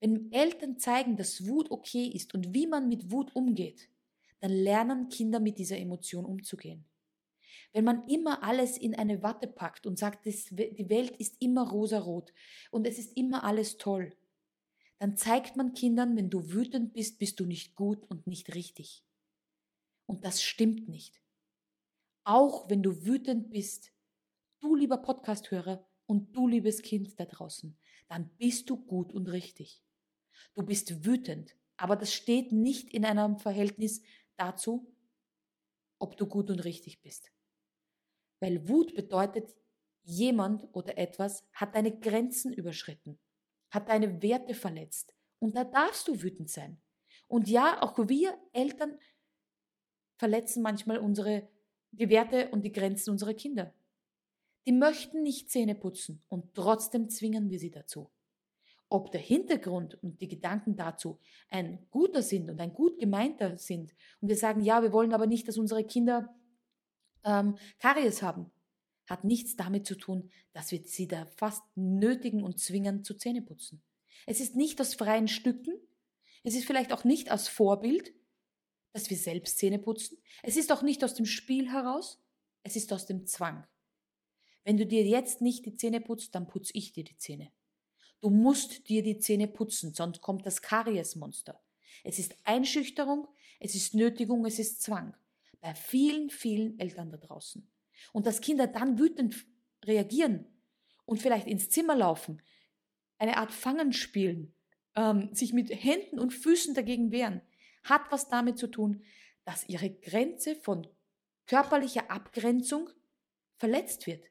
Wenn 0.00 0.32
Eltern 0.32 0.78
zeigen, 0.78 1.16
dass 1.16 1.46
Wut 1.46 1.70
okay 1.70 2.06
ist 2.06 2.32
und 2.34 2.54
wie 2.54 2.66
man 2.66 2.88
mit 2.88 3.10
Wut 3.10 3.34
umgeht, 3.36 3.90
dann 4.40 4.50
lernen 4.50 5.10
Kinder 5.10 5.38
mit 5.38 5.58
dieser 5.58 5.78
Emotion 5.78 6.24
umzugehen. 6.24 6.86
Wenn 7.72 7.84
man 7.84 8.06
immer 8.08 8.42
alles 8.42 8.78
in 8.78 8.94
eine 8.94 9.22
Watte 9.22 9.48
packt 9.48 9.86
und 9.86 9.98
sagt, 9.98 10.24
die 10.24 10.88
Welt 10.88 11.16
ist 11.18 11.36
immer 11.40 11.68
rosarot 11.68 12.32
und 12.70 12.86
es 12.86 12.98
ist 12.98 13.16
immer 13.16 13.44
alles 13.44 13.76
toll, 13.76 14.16
dann 14.98 15.16
zeigt 15.16 15.56
man 15.56 15.74
Kindern, 15.74 16.16
wenn 16.16 16.30
du 16.30 16.52
wütend 16.52 16.94
bist, 16.94 17.18
bist 17.18 17.38
du 17.38 17.44
nicht 17.44 17.74
gut 17.74 18.02
und 18.08 18.26
nicht 18.26 18.54
richtig. 18.54 19.04
Und 20.06 20.24
das 20.24 20.42
stimmt 20.42 20.88
nicht. 20.88 21.20
Auch 22.24 22.70
wenn 22.70 22.82
du 22.82 23.04
wütend 23.04 23.50
bist, 23.50 23.92
du 24.60 24.74
lieber 24.74 24.98
Podcasthörer 24.98 25.86
und 26.06 26.36
du 26.36 26.48
liebes 26.48 26.82
Kind 26.82 27.18
da 27.18 27.24
draußen, 27.24 27.76
dann 28.08 28.28
bist 28.36 28.70
du 28.70 28.76
gut 28.76 29.12
und 29.12 29.28
richtig. 29.28 29.82
Du 30.54 30.62
bist 30.62 31.04
wütend, 31.04 31.56
aber 31.76 31.96
das 31.96 32.12
steht 32.12 32.52
nicht 32.52 32.92
in 32.92 33.04
einem 33.04 33.38
Verhältnis 33.38 34.02
dazu, 34.36 34.92
ob 35.98 36.16
du 36.16 36.26
gut 36.26 36.50
und 36.50 36.64
richtig 36.64 37.00
bist. 37.02 37.32
Weil 38.40 38.68
Wut 38.68 38.94
bedeutet, 38.94 39.54
jemand 40.02 40.68
oder 40.72 40.98
etwas 40.98 41.44
hat 41.52 41.74
deine 41.74 41.98
Grenzen 41.98 42.52
überschritten, 42.52 43.18
hat 43.70 43.88
deine 43.88 44.22
Werte 44.22 44.54
verletzt 44.54 45.14
Und 45.38 45.56
da 45.56 45.64
darfst 45.64 46.08
du 46.08 46.22
wütend 46.22 46.50
sein. 46.50 46.80
Und 47.26 47.48
ja, 47.48 47.82
auch 47.82 47.96
wir 48.08 48.38
Eltern 48.52 48.98
verletzen 50.16 50.62
manchmal 50.62 50.98
unsere, 50.98 51.48
die 51.90 52.08
Werte 52.08 52.50
und 52.50 52.62
die 52.62 52.72
Grenzen 52.72 53.10
unserer 53.10 53.34
Kinder. 53.34 53.74
Die 54.66 54.72
möchten 54.72 55.22
nicht 55.22 55.50
Zähne 55.50 55.74
putzen 55.74 56.22
und 56.28 56.54
trotzdem 56.54 57.10
zwingen 57.10 57.50
wir 57.50 57.58
sie 57.58 57.70
dazu. 57.70 58.10
Ob 58.88 59.10
der 59.12 59.20
Hintergrund 59.20 60.02
und 60.02 60.20
die 60.20 60.28
Gedanken 60.28 60.76
dazu 60.76 61.18
ein 61.50 61.86
guter 61.90 62.22
sind 62.22 62.48
und 62.48 62.60
ein 62.60 62.72
gut 62.72 62.98
gemeinter 62.98 63.58
sind 63.58 63.94
und 64.20 64.28
wir 64.28 64.36
sagen, 64.36 64.60
ja, 64.62 64.82
wir 64.82 64.92
wollen 64.92 65.12
aber 65.12 65.26
nicht, 65.26 65.48
dass 65.48 65.58
unsere 65.58 65.84
Kinder 65.84 66.34
ähm, 67.24 67.56
Karies 67.78 68.22
haben, 68.22 68.50
hat 69.06 69.24
nichts 69.24 69.56
damit 69.56 69.86
zu 69.86 69.96
tun, 69.96 70.30
dass 70.52 70.70
wir 70.70 70.82
sie 70.84 71.08
da 71.08 71.26
fast 71.36 71.62
nötigen 71.74 72.42
und 72.42 72.58
zwingen 72.58 73.04
zu 73.04 73.14
Zähneputzen. 73.14 73.82
Es 74.26 74.40
ist 74.40 74.56
nicht 74.56 74.80
aus 74.80 74.94
freien 74.94 75.28
Stücken, 75.28 75.74
es 76.42 76.54
ist 76.54 76.66
vielleicht 76.66 76.92
auch 76.92 77.04
nicht 77.04 77.30
aus 77.30 77.48
Vorbild, 77.48 78.14
dass 78.92 79.10
wir 79.10 79.16
selbst 79.16 79.58
Zähne 79.58 79.78
putzen. 79.78 80.18
Es 80.42 80.56
ist 80.56 80.70
auch 80.70 80.82
nicht 80.82 81.02
aus 81.02 81.14
dem 81.14 81.26
Spiel 81.26 81.70
heraus, 81.70 82.22
es 82.62 82.76
ist 82.76 82.92
aus 82.92 83.06
dem 83.06 83.26
Zwang. 83.26 83.66
Wenn 84.64 84.76
du 84.76 84.86
dir 84.86 85.04
jetzt 85.04 85.40
nicht 85.40 85.66
die 85.66 85.76
Zähne 85.76 86.00
putzt, 86.00 86.34
dann 86.34 86.46
putz 86.46 86.70
ich 86.72 86.92
dir 86.92 87.04
die 87.04 87.16
Zähne. 87.16 87.52
Du 88.20 88.30
musst 88.30 88.88
dir 88.88 89.02
die 89.02 89.18
Zähne 89.18 89.46
putzen, 89.46 89.92
sonst 89.92 90.22
kommt 90.22 90.46
das 90.46 90.62
Kariesmonster. 90.62 91.60
Es 92.02 92.18
ist 92.18 92.34
Einschüchterung, 92.44 93.28
es 93.60 93.74
ist 93.74 93.94
Nötigung, 93.94 94.46
es 94.46 94.58
ist 94.58 94.82
Zwang. 94.82 95.14
Bei 95.60 95.74
vielen, 95.74 96.30
vielen 96.30 96.78
Eltern 96.78 97.10
da 97.10 97.18
draußen. 97.18 97.70
Und 98.12 98.26
dass 98.26 98.40
Kinder 98.40 98.66
dann 98.66 98.98
wütend 98.98 99.46
reagieren 99.84 100.46
und 101.04 101.20
vielleicht 101.20 101.46
ins 101.46 101.68
Zimmer 101.68 101.94
laufen, 101.94 102.42
eine 103.18 103.36
Art 103.36 103.52
Fangen 103.52 103.92
spielen, 103.92 104.54
ähm, 104.96 105.34
sich 105.34 105.52
mit 105.52 105.70
Händen 105.70 106.18
und 106.18 106.32
Füßen 106.32 106.74
dagegen 106.74 107.12
wehren, 107.12 107.42
hat 107.82 108.10
was 108.10 108.28
damit 108.28 108.58
zu 108.58 108.66
tun, 108.66 109.02
dass 109.44 109.68
ihre 109.68 109.90
Grenze 109.90 110.56
von 110.56 110.86
körperlicher 111.46 112.10
Abgrenzung 112.10 112.88
verletzt 113.56 114.06
wird. 114.06 114.24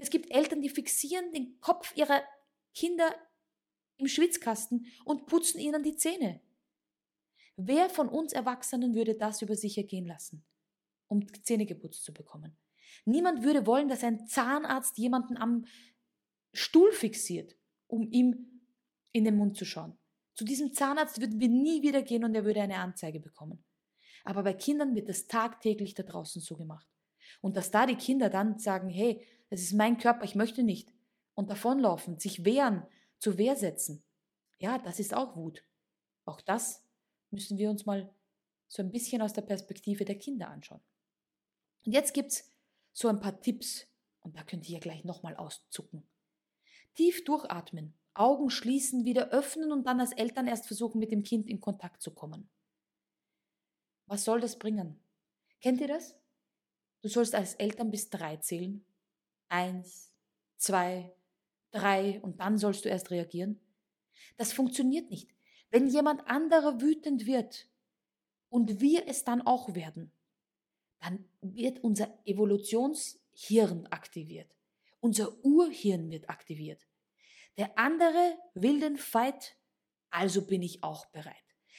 Es 0.00 0.10
gibt 0.10 0.30
Eltern, 0.30 0.62
die 0.62 0.70
fixieren 0.70 1.30
den 1.30 1.60
Kopf 1.60 1.94
ihrer 1.94 2.22
Kinder 2.74 3.14
im 3.98 4.08
Schwitzkasten 4.08 4.86
und 5.04 5.26
putzen 5.26 5.60
ihnen 5.60 5.82
die 5.82 5.94
Zähne. 5.94 6.40
Wer 7.56 7.90
von 7.90 8.08
uns 8.08 8.32
Erwachsenen 8.32 8.94
würde 8.94 9.14
das 9.14 9.42
über 9.42 9.54
sich 9.54 9.76
ergehen 9.76 10.06
lassen, 10.06 10.42
um 11.08 11.26
Zähne 11.44 11.66
geputzt 11.66 12.04
zu 12.04 12.14
bekommen? 12.14 12.56
Niemand 13.04 13.42
würde 13.42 13.66
wollen, 13.66 13.88
dass 13.88 14.02
ein 14.02 14.26
Zahnarzt 14.26 14.96
jemanden 14.96 15.36
am 15.36 15.66
Stuhl 16.54 16.92
fixiert, 16.92 17.56
um 17.86 18.10
ihm 18.10 18.62
in 19.12 19.24
den 19.24 19.36
Mund 19.36 19.56
zu 19.56 19.66
schauen. 19.66 19.98
Zu 20.34 20.44
diesem 20.44 20.72
Zahnarzt 20.72 21.20
würden 21.20 21.38
wir 21.38 21.48
nie 21.48 21.82
wieder 21.82 22.00
gehen 22.00 22.24
und 22.24 22.34
er 22.34 22.46
würde 22.46 22.62
eine 22.62 22.78
Anzeige 22.78 23.20
bekommen. 23.20 23.62
Aber 24.24 24.42
bei 24.42 24.54
Kindern 24.54 24.94
wird 24.94 25.10
das 25.10 25.26
tagtäglich 25.26 25.94
da 25.94 26.02
draußen 26.02 26.40
so 26.40 26.56
gemacht. 26.56 26.86
Und 27.42 27.56
dass 27.56 27.70
da 27.70 27.84
die 27.84 27.96
Kinder 27.96 28.30
dann 28.30 28.58
sagen, 28.58 28.88
hey, 28.88 29.22
das 29.50 29.60
ist 29.60 29.74
mein 29.74 29.98
Körper, 29.98 30.24
ich 30.24 30.34
möchte 30.34 30.62
nicht. 30.62 30.92
Und 31.34 31.50
davonlaufen, 31.50 32.18
sich 32.18 32.44
wehren, 32.44 32.86
zur 33.18 33.36
Wehr 33.36 33.56
setzen. 33.56 34.02
Ja, 34.58 34.78
das 34.78 34.98
ist 34.98 35.14
auch 35.14 35.36
Wut. 35.36 35.64
Auch 36.24 36.40
das 36.40 36.84
müssen 37.30 37.58
wir 37.58 37.70
uns 37.70 37.86
mal 37.86 38.14
so 38.68 38.82
ein 38.82 38.92
bisschen 38.92 39.20
aus 39.22 39.32
der 39.32 39.42
Perspektive 39.42 40.04
der 40.04 40.18
Kinder 40.18 40.48
anschauen. 40.48 40.80
Und 41.84 41.92
jetzt 41.92 42.14
gibt 42.14 42.32
es 42.32 42.52
so 42.92 43.08
ein 43.08 43.20
paar 43.20 43.40
Tipps, 43.40 43.86
und 44.20 44.36
da 44.36 44.42
könnt 44.44 44.68
ihr 44.68 44.74
ja 44.74 44.80
gleich 44.80 45.04
nochmal 45.04 45.36
auszucken. 45.36 46.06
Tief 46.94 47.24
durchatmen, 47.24 47.94
Augen 48.14 48.50
schließen, 48.50 49.04
wieder 49.04 49.30
öffnen 49.30 49.72
und 49.72 49.86
dann 49.86 50.00
als 50.00 50.12
Eltern 50.12 50.46
erst 50.46 50.66
versuchen, 50.66 50.98
mit 50.98 51.10
dem 51.10 51.22
Kind 51.22 51.48
in 51.48 51.60
Kontakt 51.60 52.02
zu 52.02 52.12
kommen. 52.12 52.50
Was 54.06 54.24
soll 54.24 54.40
das 54.40 54.58
bringen? 54.58 55.00
Kennt 55.60 55.80
ihr 55.80 55.88
das? 55.88 56.18
Du 57.02 57.08
sollst 57.08 57.34
als 57.34 57.54
Eltern 57.54 57.90
bis 57.90 58.10
drei 58.10 58.36
zählen. 58.36 58.84
Eins, 59.50 60.14
zwei, 60.56 61.12
drei 61.72 62.20
und 62.22 62.40
dann 62.40 62.56
sollst 62.56 62.84
du 62.84 62.88
erst 62.88 63.10
reagieren. 63.10 63.60
Das 64.36 64.52
funktioniert 64.52 65.10
nicht. 65.10 65.28
Wenn 65.70 65.88
jemand 65.88 66.26
anderer 66.26 66.80
wütend 66.80 67.26
wird 67.26 67.68
und 68.48 68.80
wir 68.80 69.06
es 69.06 69.24
dann 69.24 69.42
auch 69.42 69.74
werden, 69.74 70.12
dann 71.00 71.28
wird 71.40 71.82
unser 71.82 72.18
Evolutionshirn 72.24 73.86
aktiviert. 73.88 74.56
Unser 75.00 75.44
Urhirn 75.44 76.10
wird 76.10 76.28
aktiviert. 76.28 76.86
Der 77.58 77.78
andere 77.78 78.38
will 78.54 78.80
den 78.80 78.96
Fight, 78.96 79.56
also 80.10 80.46
bin 80.46 80.62
ich 80.62 80.82
auch 80.82 81.06
bereit. 81.06 81.34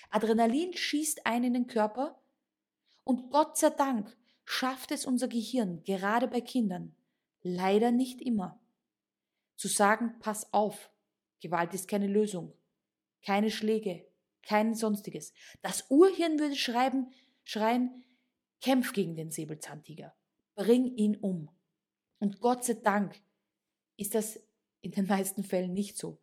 Adrenalin 0.09 0.73
schießt 0.73 1.25
ein 1.25 1.43
in 1.43 1.53
den 1.53 1.67
Körper 1.67 2.21
und 3.03 3.31
Gott 3.31 3.57
sei 3.57 3.69
Dank 3.69 4.17
schafft 4.43 4.91
es 4.91 5.05
unser 5.05 5.27
Gehirn, 5.27 5.83
gerade 5.83 6.27
bei 6.27 6.41
Kindern, 6.41 6.95
leider 7.43 7.91
nicht 7.91 8.21
immer, 8.21 8.60
zu 9.55 9.67
sagen, 9.67 10.17
pass 10.19 10.51
auf, 10.53 10.91
Gewalt 11.41 11.74
ist 11.74 11.88
keine 11.88 12.07
Lösung, 12.07 12.53
keine 13.24 13.51
Schläge, 13.51 14.07
kein 14.41 14.74
sonstiges. 14.74 15.33
Das 15.62 15.89
Urhirn 15.89 16.39
würde 16.39 16.55
schreiben, 16.55 17.13
schreien, 17.43 18.03
kämpf 18.62 18.93
gegen 18.93 19.15
den 19.15 19.31
Säbelzahntiger, 19.31 20.15
bring 20.55 20.95
ihn 20.95 21.15
um. 21.17 21.50
Und 22.19 22.39
Gott 22.39 22.63
sei 22.63 22.74
Dank 22.74 23.21
ist 23.98 24.15
das 24.15 24.39
in 24.81 24.91
den 24.91 25.07
meisten 25.07 25.43
Fällen 25.43 25.74
nicht 25.74 25.98
so. 25.98 26.21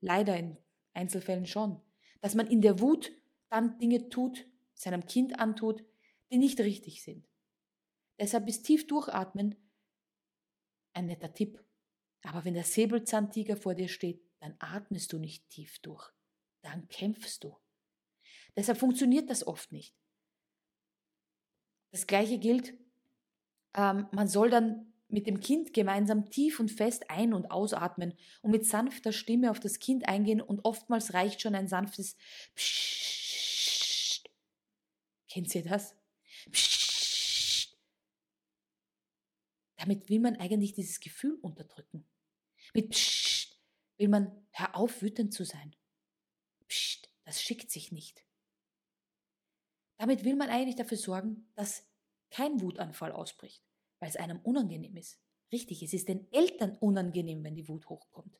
Leider 0.00 0.36
in 0.36 0.56
Einzelfällen 0.92 1.46
schon. 1.46 1.80
Dass 2.20 2.34
man 2.34 2.46
in 2.46 2.60
der 2.60 2.80
Wut 2.80 3.12
dann 3.48 3.78
Dinge 3.78 4.08
tut, 4.08 4.46
seinem 4.74 5.06
Kind 5.06 5.38
antut, 5.38 5.84
die 6.30 6.38
nicht 6.38 6.60
richtig 6.60 7.02
sind. 7.02 7.28
Deshalb 8.18 8.48
ist 8.48 8.62
tief 8.62 8.86
durchatmen 8.86 9.56
ein 10.92 11.06
netter 11.06 11.32
Tipp. 11.32 11.62
Aber 12.22 12.44
wenn 12.44 12.54
der 12.54 12.64
Säbelzahntiger 12.64 13.56
vor 13.56 13.74
dir 13.74 13.88
steht, 13.88 14.22
dann 14.40 14.54
atmest 14.58 15.12
du 15.12 15.18
nicht 15.18 15.48
tief 15.48 15.78
durch. 15.80 16.10
Dann 16.62 16.88
kämpfst 16.88 17.44
du. 17.44 17.56
Deshalb 18.56 18.78
funktioniert 18.78 19.30
das 19.30 19.46
oft 19.46 19.72
nicht. 19.72 19.94
Das 21.92 22.06
gleiche 22.06 22.38
gilt, 22.38 22.74
ähm, 23.74 24.06
man 24.12 24.28
soll 24.28 24.50
dann 24.50 24.92
mit 25.08 25.26
dem 25.26 25.40
Kind 25.40 25.72
gemeinsam 25.74 26.30
tief 26.30 26.60
und 26.60 26.70
fest 26.70 27.10
ein- 27.10 27.34
und 27.34 27.50
ausatmen 27.50 28.16
und 28.42 28.50
mit 28.52 28.64
sanfter 28.66 29.12
Stimme 29.12 29.50
auf 29.50 29.58
das 29.58 29.78
Kind 29.80 30.08
eingehen 30.08 30.40
und 30.40 30.64
oftmals 30.64 31.14
reicht 31.14 31.42
schon 31.42 31.54
ein 31.54 31.68
sanftes 31.68 32.16
Psst. 32.54 34.30
Kennt 35.28 35.54
ihr 35.54 35.64
das? 35.64 35.96
Psst. 36.50 36.79
Damit 39.80 40.10
will 40.10 40.20
man 40.20 40.36
eigentlich 40.36 40.74
dieses 40.74 41.00
Gefühl 41.00 41.38
unterdrücken. 41.40 42.04
Mit 42.74 42.90
Psst 42.90 43.58
will 43.96 44.08
man, 44.08 44.30
hör 44.50 44.76
auf, 44.76 45.00
wütend 45.00 45.32
zu 45.32 45.44
sein. 45.44 45.74
Psst, 46.68 47.10
das 47.24 47.40
schickt 47.40 47.70
sich 47.70 47.90
nicht. 47.90 48.22
Damit 49.96 50.24
will 50.24 50.36
man 50.36 50.50
eigentlich 50.50 50.76
dafür 50.76 50.98
sorgen, 50.98 51.50
dass 51.54 51.88
kein 52.28 52.60
Wutanfall 52.60 53.10
ausbricht, 53.10 53.64
weil 54.00 54.10
es 54.10 54.16
einem 54.16 54.40
unangenehm 54.40 54.96
ist. 54.98 55.18
Richtig, 55.50 55.82
es 55.82 55.94
ist 55.94 56.08
den 56.08 56.30
Eltern 56.30 56.76
unangenehm, 56.76 57.42
wenn 57.42 57.54
die 57.54 57.66
Wut 57.66 57.88
hochkommt. 57.88 58.38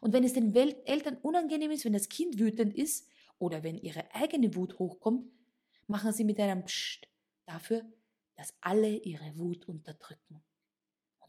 Und 0.00 0.14
wenn 0.14 0.24
es 0.24 0.32
den 0.32 0.54
Eltern 0.54 1.18
unangenehm 1.18 1.70
ist, 1.70 1.84
wenn 1.84 1.92
das 1.92 2.08
Kind 2.08 2.38
wütend 2.38 2.74
ist 2.74 3.10
oder 3.38 3.62
wenn 3.62 3.76
ihre 3.76 4.14
eigene 4.14 4.54
Wut 4.54 4.78
hochkommt, 4.78 5.30
machen 5.86 6.14
sie 6.14 6.24
mit 6.24 6.40
einem 6.40 6.64
Psst 6.64 7.08
dafür, 7.44 7.84
dass 8.36 8.54
alle 8.62 8.96
ihre 8.96 9.36
Wut 9.36 9.68
unterdrücken. 9.68 10.42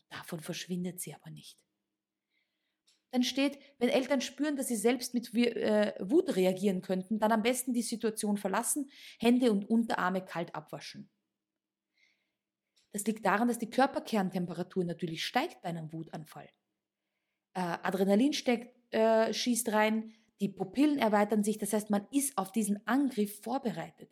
Davon 0.10 0.39
verschwindet 0.39 1.00
sie 1.00 1.13
aber 1.13 1.30
nicht 1.30 1.58
dann 3.12 3.24
steht, 3.24 3.60
wenn 3.80 3.89
Eltern 3.89 4.22
spüren, 4.22 4.56
dass 4.56 4.68
sie 4.68 4.75
selbst 4.75 5.13
mit 5.13 5.34
äh, 5.34 5.94
Wut 6.00 6.36
reagieren 6.36 6.82
könnten, 6.82 7.20
dann 7.20 7.32
am 7.32 7.42
besten 7.42 7.74
die 7.74 7.82
Situation 7.82 8.38
verlassen, 8.38 8.89
Hände 9.20 9.51
und 9.51 9.70
Unterarme 9.70 10.24
kalt 10.24 10.54
abwaschen. 10.54 11.10
Das 12.92 13.06
liegt 13.06 13.25
daran, 13.25 13.48
dass 13.48 13.60
die 13.60 13.70
Körperkerntemperatur 13.70 14.84
natürlich 14.84 15.25
steigt 15.25 15.62
bei 15.62 15.70
einem 15.70 15.92
Wutanfall. 15.94 16.50
Äh, 17.54 17.62
Adrenalin 17.62 18.34
steckt, 18.34 18.75
äh, 18.94 19.34
schießt 19.34 19.72
rein, 19.72 20.13
die 20.42 20.50
Pupillen 20.50 21.00
erweitern 21.00 21.44
sich, 21.44 21.58
das 21.58 21.74
heißt, 21.74 21.89
man 21.89 22.08
ist 22.12 22.38
auf 22.38 22.51
diesen 22.51 22.86
Angriff 22.88 23.42
vorbereitet. 23.42 24.10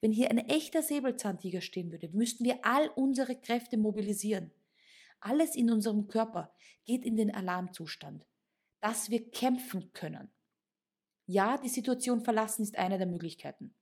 Wenn 0.00 0.12
hier 0.12 0.30
ein 0.30 0.38
echter 0.38 0.82
Säbelzahntiger 0.82 1.60
stehen 1.60 1.90
würde, 1.90 2.08
müssten 2.10 2.44
wir 2.44 2.64
all 2.64 2.88
unsere 2.88 3.36
Kräfte 3.36 3.76
mobilisieren. 3.76 4.50
Alles 5.20 5.54
in 5.54 5.70
unserem 5.70 6.08
Körper 6.08 6.52
geht 6.84 7.04
in 7.04 7.16
den 7.16 7.34
Alarmzustand 7.34 8.26
dass 8.80 9.10
wir 9.10 9.30
kämpfen 9.30 9.92
können. 9.92 10.30
Ja, 11.26 11.58
die 11.58 11.68
Situation 11.68 12.22
verlassen 12.22 12.62
ist 12.62 12.76
eine 12.76 12.98
der 12.98 13.06
Möglichkeiten. 13.06 13.74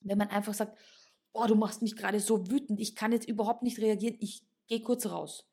Wenn 0.00 0.18
man 0.18 0.28
einfach 0.28 0.54
sagt, 0.54 0.76
oh, 1.32 1.46
du 1.46 1.54
machst 1.54 1.82
mich 1.82 1.96
gerade 1.96 2.18
so 2.18 2.50
wütend, 2.50 2.80
ich 2.80 2.96
kann 2.96 3.12
jetzt 3.12 3.28
überhaupt 3.28 3.62
nicht 3.62 3.78
reagieren, 3.78 4.16
ich 4.18 4.44
gehe 4.66 4.82
kurz 4.82 5.06
raus. 5.06 5.46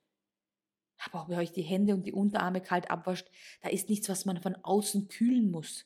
Aber 1.06 1.24
ob 1.24 1.30
ihr 1.30 1.38
euch 1.38 1.52
die 1.52 1.62
Hände 1.62 1.94
und 1.94 2.06
die 2.06 2.14
Unterarme 2.14 2.62
kalt 2.62 2.90
abwascht, 2.90 3.30
da 3.62 3.70
ist 3.70 3.90
nichts, 3.90 4.10
was 4.10 4.26
man 4.26 4.42
von 4.42 4.56
außen 4.56 5.08
kühlen 5.08 5.52
muss. 5.52 5.86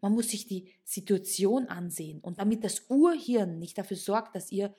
Man 0.00 0.12
muss 0.12 0.28
sich 0.28 0.46
die 0.46 0.72
Situation 0.84 1.66
ansehen 1.66 2.20
und 2.20 2.38
damit 2.38 2.64
das 2.64 2.88
Urhirn 2.90 3.58
nicht 3.58 3.78
dafür 3.78 3.96
sorgt, 3.96 4.36
dass 4.36 4.52
ihr 4.52 4.74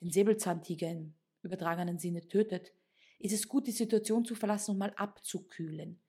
den 0.00 0.10
Säbelzahntiger 0.10 0.90
im 0.90 1.14
übertragenen 1.42 1.98
Sinne 1.98 2.26
tötet, 2.26 2.72
ist 3.18 3.32
es 3.32 3.48
gut, 3.48 3.66
die 3.66 3.72
Situation 3.72 4.24
zu 4.24 4.34
verlassen 4.34 4.72
und 4.72 4.78
mal 4.78 4.94
abzukühlen. 4.94 6.00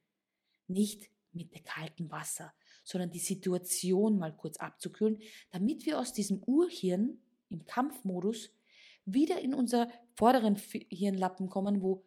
Nicht 0.68 1.10
mit 1.32 1.64
kaltem 1.64 2.12
Wasser, 2.12 2.54
sondern 2.84 3.12
die 3.12 3.20
Situation 3.20 4.18
mal 4.18 4.36
kurz 4.36 4.58
abzukühlen, 4.58 5.20
damit 5.52 5.86
wir 5.86 6.00
aus 6.00 6.14
diesem 6.14 6.44
Urhirn 6.44 7.22
im 7.50 7.66
Kampfmodus 7.66 8.52
wieder 9.06 9.40
in 9.40 9.54
unser 9.54 9.90
vorderen 10.16 10.56
Hirnlappen 10.56 11.50
kommen, 11.50 11.82
wo 11.82 12.04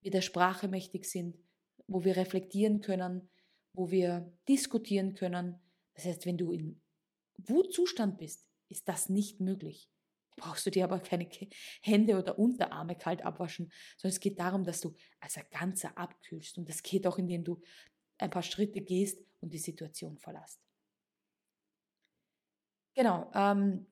wir 0.00 0.10
der 0.10 0.22
Sprache 0.22 0.68
mächtig 0.68 1.04
sind, 1.04 1.38
wo 1.86 2.04
wir 2.04 2.16
reflektieren 2.16 2.80
können, 2.80 3.28
wo 3.72 3.90
wir 3.90 4.32
diskutieren 4.48 5.14
können. 5.14 5.58
Das 5.94 6.04
heißt, 6.04 6.26
wenn 6.26 6.38
du 6.38 6.52
in 6.52 6.80
Wutzustand 7.38 8.18
bist, 8.18 8.46
ist 8.68 8.88
das 8.88 9.08
nicht 9.08 9.40
möglich. 9.40 9.90
Brauchst 10.36 10.66
du 10.66 10.70
dir 10.70 10.84
aber 10.84 10.98
keine 10.98 11.28
Hände 11.80 12.18
oder 12.18 12.38
Unterarme 12.38 12.96
kalt 12.96 13.22
abwaschen, 13.22 13.70
sondern 13.96 14.14
es 14.14 14.20
geht 14.20 14.38
darum, 14.38 14.64
dass 14.64 14.80
du 14.80 14.94
als 15.20 15.36
ein 15.36 15.46
Ganzer 15.50 15.96
abkühlst. 15.96 16.58
Und 16.58 16.68
das 16.68 16.82
geht 16.82 17.06
auch, 17.06 17.18
indem 17.18 17.44
du 17.44 17.60
ein 18.18 18.30
paar 18.30 18.42
Schritte 18.42 18.80
gehst 18.80 19.24
und 19.40 19.52
die 19.52 19.58
Situation 19.58 20.18
verlässt. 20.18 20.60
Genau. 22.94 23.30
Ähm, 23.34 23.86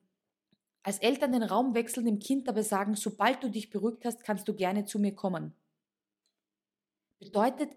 als 0.81 0.99
Eltern 0.99 1.31
den 1.31 1.43
Raum 1.43 1.73
wechseln, 1.75 2.05
dem 2.05 2.19
Kind 2.19 2.49
aber 2.49 2.63
sagen, 2.63 2.95
sobald 2.95 3.41
du 3.41 3.49
dich 3.49 3.69
beruhigt 3.69 4.03
hast, 4.05 4.23
kannst 4.23 4.47
du 4.47 4.53
gerne 4.53 4.85
zu 4.85 4.99
mir 4.99 5.15
kommen. 5.15 5.53
Bedeutet, 7.19 7.75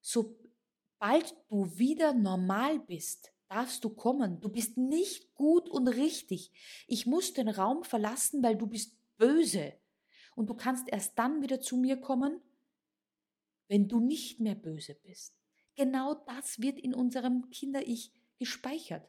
sobald 0.00 1.34
du 1.48 1.78
wieder 1.78 2.14
normal 2.14 2.80
bist, 2.80 3.32
darfst 3.52 3.84
du 3.84 3.90
kommen. 3.90 4.40
Du 4.40 4.48
bist 4.48 4.78
nicht 4.78 5.34
gut 5.34 5.68
und 5.68 5.86
richtig. 5.88 6.50
Ich 6.86 7.06
muss 7.06 7.34
den 7.34 7.48
Raum 7.48 7.84
verlassen, 7.84 8.42
weil 8.42 8.56
du 8.56 8.66
bist 8.66 8.96
böse. 9.18 9.74
Und 10.34 10.48
du 10.48 10.54
kannst 10.54 10.88
erst 10.88 11.18
dann 11.18 11.42
wieder 11.42 11.60
zu 11.60 11.76
mir 11.76 11.98
kommen, 11.98 12.40
wenn 13.68 13.88
du 13.88 14.00
nicht 14.00 14.40
mehr 14.40 14.54
böse 14.54 14.94
bist. 14.94 15.34
Genau 15.74 16.14
das 16.14 16.60
wird 16.60 16.78
in 16.78 16.94
unserem 16.94 17.50
Kinder-Ich 17.50 18.12
gespeichert. 18.38 19.08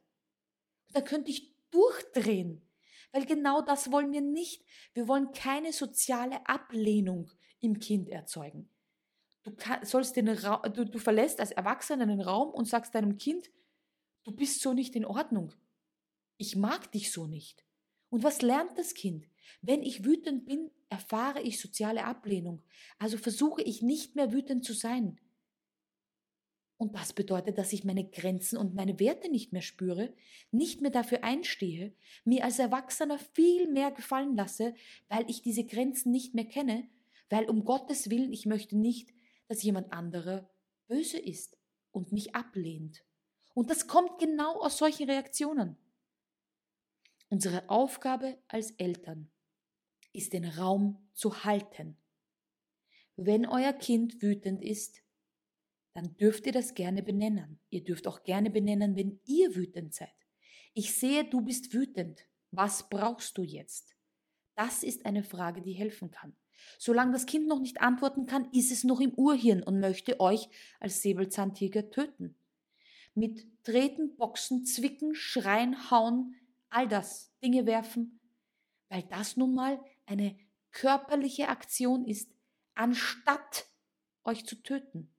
da 0.91 1.01
könnte 1.01 1.31
ich 1.31 1.55
durchdrehen, 1.71 2.61
weil 3.11 3.25
genau 3.25 3.61
das 3.61 3.91
wollen 3.91 4.11
wir 4.11 4.21
nicht. 4.21 4.63
Wir 4.93 5.07
wollen 5.07 5.31
keine 5.31 5.73
soziale 5.73 6.45
Ablehnung 6.45 7.31
im 7.61 7.79
Kind 7.79 8.09
erzeugen. 8.09 8.69
Du, 9.43 9.55
kann, 9.55 9.83
sollst 9.83 10.15
den 10.17 10.27
Ra 10.27 10.57
du, 10.69 10.85
du 10.85 10.99
verlässt 10.99 11.39
als 11.39 11.51
Erwachsener 11.51 12.05
den 12.05 12.21
Raum 12.21 12.49
und 12.53 12.65
sagst 12.65 12.93
deinem 12.93 13.17
Kind, 13.17 13.49
du 14.23 14.31
bist 14.31 14.61
so 14.61 14.73
nicht 14.73 14.95
in 14.95 15.05
Ordnung. 15.05 15.53
Ich 16.37 16.55
mag 16.55 16.91
dich 16.91 17.11
so 17.11 17.27
nicht. 17.27 17.65
Und 18.09 18.23
was 18.23 18.41
lernt 18.41 18.77
das 18.77 18.93
Kind? 18.93 19.27
Wenn 19.61 19.81
ich 19.81 20.05
wütend 20.05 20.45
bin, 20.45 20.71
erfahre 20.89 21.41
ich 21.41 21.59
soziale 21.59 22.05
Ablehnung. 22.05 22.61
Also 22.99 23.17
versuche 23.17 23.61
ich 23.61 23.81
nicht 23.81 24.15
mehr 24.15 24.31
wütend 24.31 24.63
zu 24.63 24.73
sein. 24.73 25.19
Und 26.77 26.95
das 26.95 27.13
bedeutet, 27.13 27.57
dass 27.57 27.71
ich 27.71 27.83
meine 27.83 28.09
Grenzen 28.09 28.57
und 28.57 28.75
meine 28.75 28.99
Werte 28.99 29.29
nicht 29.29 29.53
mehr 29.53 29.61
spüre, 29.61 30.13
nicht 30.51 30.81
mehr 30.81 30.91
dafür 30.91 31.23
einstehe, 31.23 31.95
mir 32.25 32.43
als 32.43 32.59
Erwachsener 32.59 33.19
viel 33.19 33.67
mehr 33.71 33.91
gefallen 33.91 34.35
lasse, 34.35 34.73
weil 35.07 35.29
ich 35.29 35.41
diese 35.41 35.63
Grenzen 35.63 36.11
nicht 36.11 36.33
mehr 36.33 36.45
kenne, 36.45 36.87
weil 37.29 37.49
um 37.49 37.63
Gottes 37.63 38.09
Willen 38.09 38.33
ich 38.33 38.45
möchte 38.45 38.77
nicht, 38.77 39.13
dass 39.47 39.63
jemand 39.63 39.93
anderer 39.93 40.49
böse 40.87 41.19
ist 41.19 41.57
und 41.91 42.11
mich 42.11 42.35
ablehnt. 42.35 43.05
Und 43.53 43.69
das 43.69 43.87
kommt 43.87 44.19
genau 44.19 44.59
aus 44.61 44.77
solchen 44.77 45.09
Reaktionen. 45.09 45.77
Unsere 47.29 47.69
Aufgabe 47.69 48.37
als 48.47 48.71
Eltern 48.71 49.31
ist, 50.11 50.33
den 50.33 50.45
Raum 50.45 51.09
zu 51.13 51.43
halten. 51.43 51.97
Wenn 53.15 53.45
euer 53.45 53.73
Kind 53.73 54.21
wütend 54.21 54.61
ist, 54.61 55.01
dann 55.93 56.15
dürft 56.17 56.45
ihr 56.47 56.51
das 56.51 56.73
gerne 56.73 57.03
benennen. 57.03 57.59
Ihr 57.69 57.83
dürft 57.83 58.07
auch 58.07 58.23
gerne 58.23 58.49
benennen, 58.49 58.95
wenn 58.95 59.19
ihr 59.25 59.55
wütend 59.55 59.93
seid. 59.93 60.13
Ich 60.73 60.95
sehe, 60.95 61.23
du 61.23 61.41
bist 61.41 61.73
wütend. 61.73 62.25
Was 62.51 62.89
brauchst 62.89 63.37
du 63.37 63.43
jetzt? 63.43 63.95
Das 64.55 64.83
ist 64.83 65.05
eine 65.05 65.23
Frage, 65.23 65.61
die 65.61 65.73
helfen 65.73 66.11
kann. 66.11 66.35
Solange 66.79 67.11
das 67.11 67.25
Kind 67.25 67.47
noch 67.47 67.59
nicht 67.59 67.81
antworten 67.81 68.25
kann, 68.25 68.49
ist 68.51 68.71
es 68.71 68.83
noch 68.83 68.99
im 68.99 69.13
Urhirn 69.13 69.63
und 69.63 69.79
möchte 69.79 70.19
euch 70.19 70.49
als 70.79 71.01
Säbelzahntiger 71.01 71.89
töten. 71.89 72.35
Mit 73.15 73.45
Treten, 73.63 74.15
Boxen, 74.15 74.65
Zwicken, 74.65 75.15
Schreien, 75.15 75.91
Hauen, 75.91 76.35
all 76.69 76.87
das, 76.87 77.31
Dinge 77.43 77.65
werfen, 77.65 78.19
weil 78.89 79.03
das 79.03 79.37
nun 79.37 79.53
mal 79.53 79.79
eine 80.05 80.37
körperliche 80.71 81.49
Aktion 81.49 82.05
ist, 82.05 82.31
anstatt 82.73 83.67
euch 84.23 84.45
zu 84.45 84.55
töten. 84.55 85.13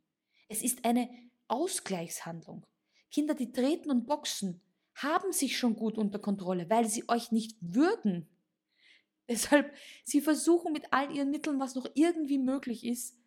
Es 0.49 0.63
ist 0.63 0.85
eine 0.85 1.09
Ausgleichshandlung. 1.49 2.67
Kinder, 3.11 3.35
die 3.35 3.53
treten 3.53 3.91
und 3.91 4.07
boxen, 4.07 4.61
haben 4.95 5.33
sich 5.33 5.57
schon 5.57 5.77
gut 5.77 5.99
unter 5.99 6.19
Kontrolle, 6.19 6.69
weil 6.71 6.89
sie 6.89 7.09
euch 7.09 7.33
nicht 7.33 7.57
würgen. 7.61 8.29
Deshalb, 9.29 9.75
sie 10.05 10.21
versuchen 10.21 10.73
mit 10.73 10.93
all 10.93 11.15
ihren 11.15 11.31
Mitteln, 11.31 11.59
was 11.59 11.75
noch 11.75 11.87
irgendwie 11.95 12.39
möglich 12.39 12.85
ist, 12.85 13.19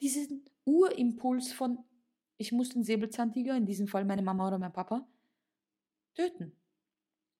diesen 0.00 0.44
Urimpuls 0.64 1.52
von, 1.52 1.78
ich 2.36 2.52
muss 2.52 2.70
den 2.70 2.84
Säbelzahntiger, 2.84 3.56
in 3.56 3.66
diesem 3.66 3.88
Fall 3.88 4.04
meine 4.04 4.22
Mama 4.22 4.46
oder 4.48 4.58
mein 4.58 4.72
Papa, 4.72 5.06
töten. 6.14 6.52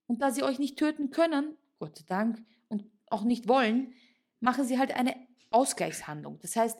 Und 0.06 0.22
da 0.22 0.30
sie 0.30 0.42
euch 0.42 0.58
nicht 0.58 0.78
töten 0.78 1.10
können, 1.10 1.56
Gott 1.78 1.98
sei 1.98 2.04
Dank, 2.06 2.44
und 2.68 2.84
auch 3.10 3.24
nicht 3.24 3.48
wollen, 3.48 3.92
machen 4.40 4.64
sie 4.64 4.78
halt 4.78 4.92
eine 4.94 5.14
Ausgleichshandlung. 5.50 6.38
Das 6.40 6.56
heißt, 6.56 6.78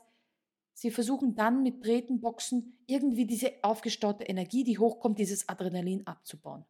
Sie 0.79 0.91
versuchen 0.91 1.35
dann 1.35 1.63
mit 1.63 1.83
Treten, 1.83 2.21
Boxen 2.21 2.77
irgendwie 2.87 3.25
diese 3.25 3.51
aufgestaute 3.63 4.25
Energie, 4.25 4.63
die 4.63 4.79
hochkommt, 4.79 5.19
dieses 5.19 5.49
Adrenalin 5.49 6.07
abzubauen. 6.07 6.67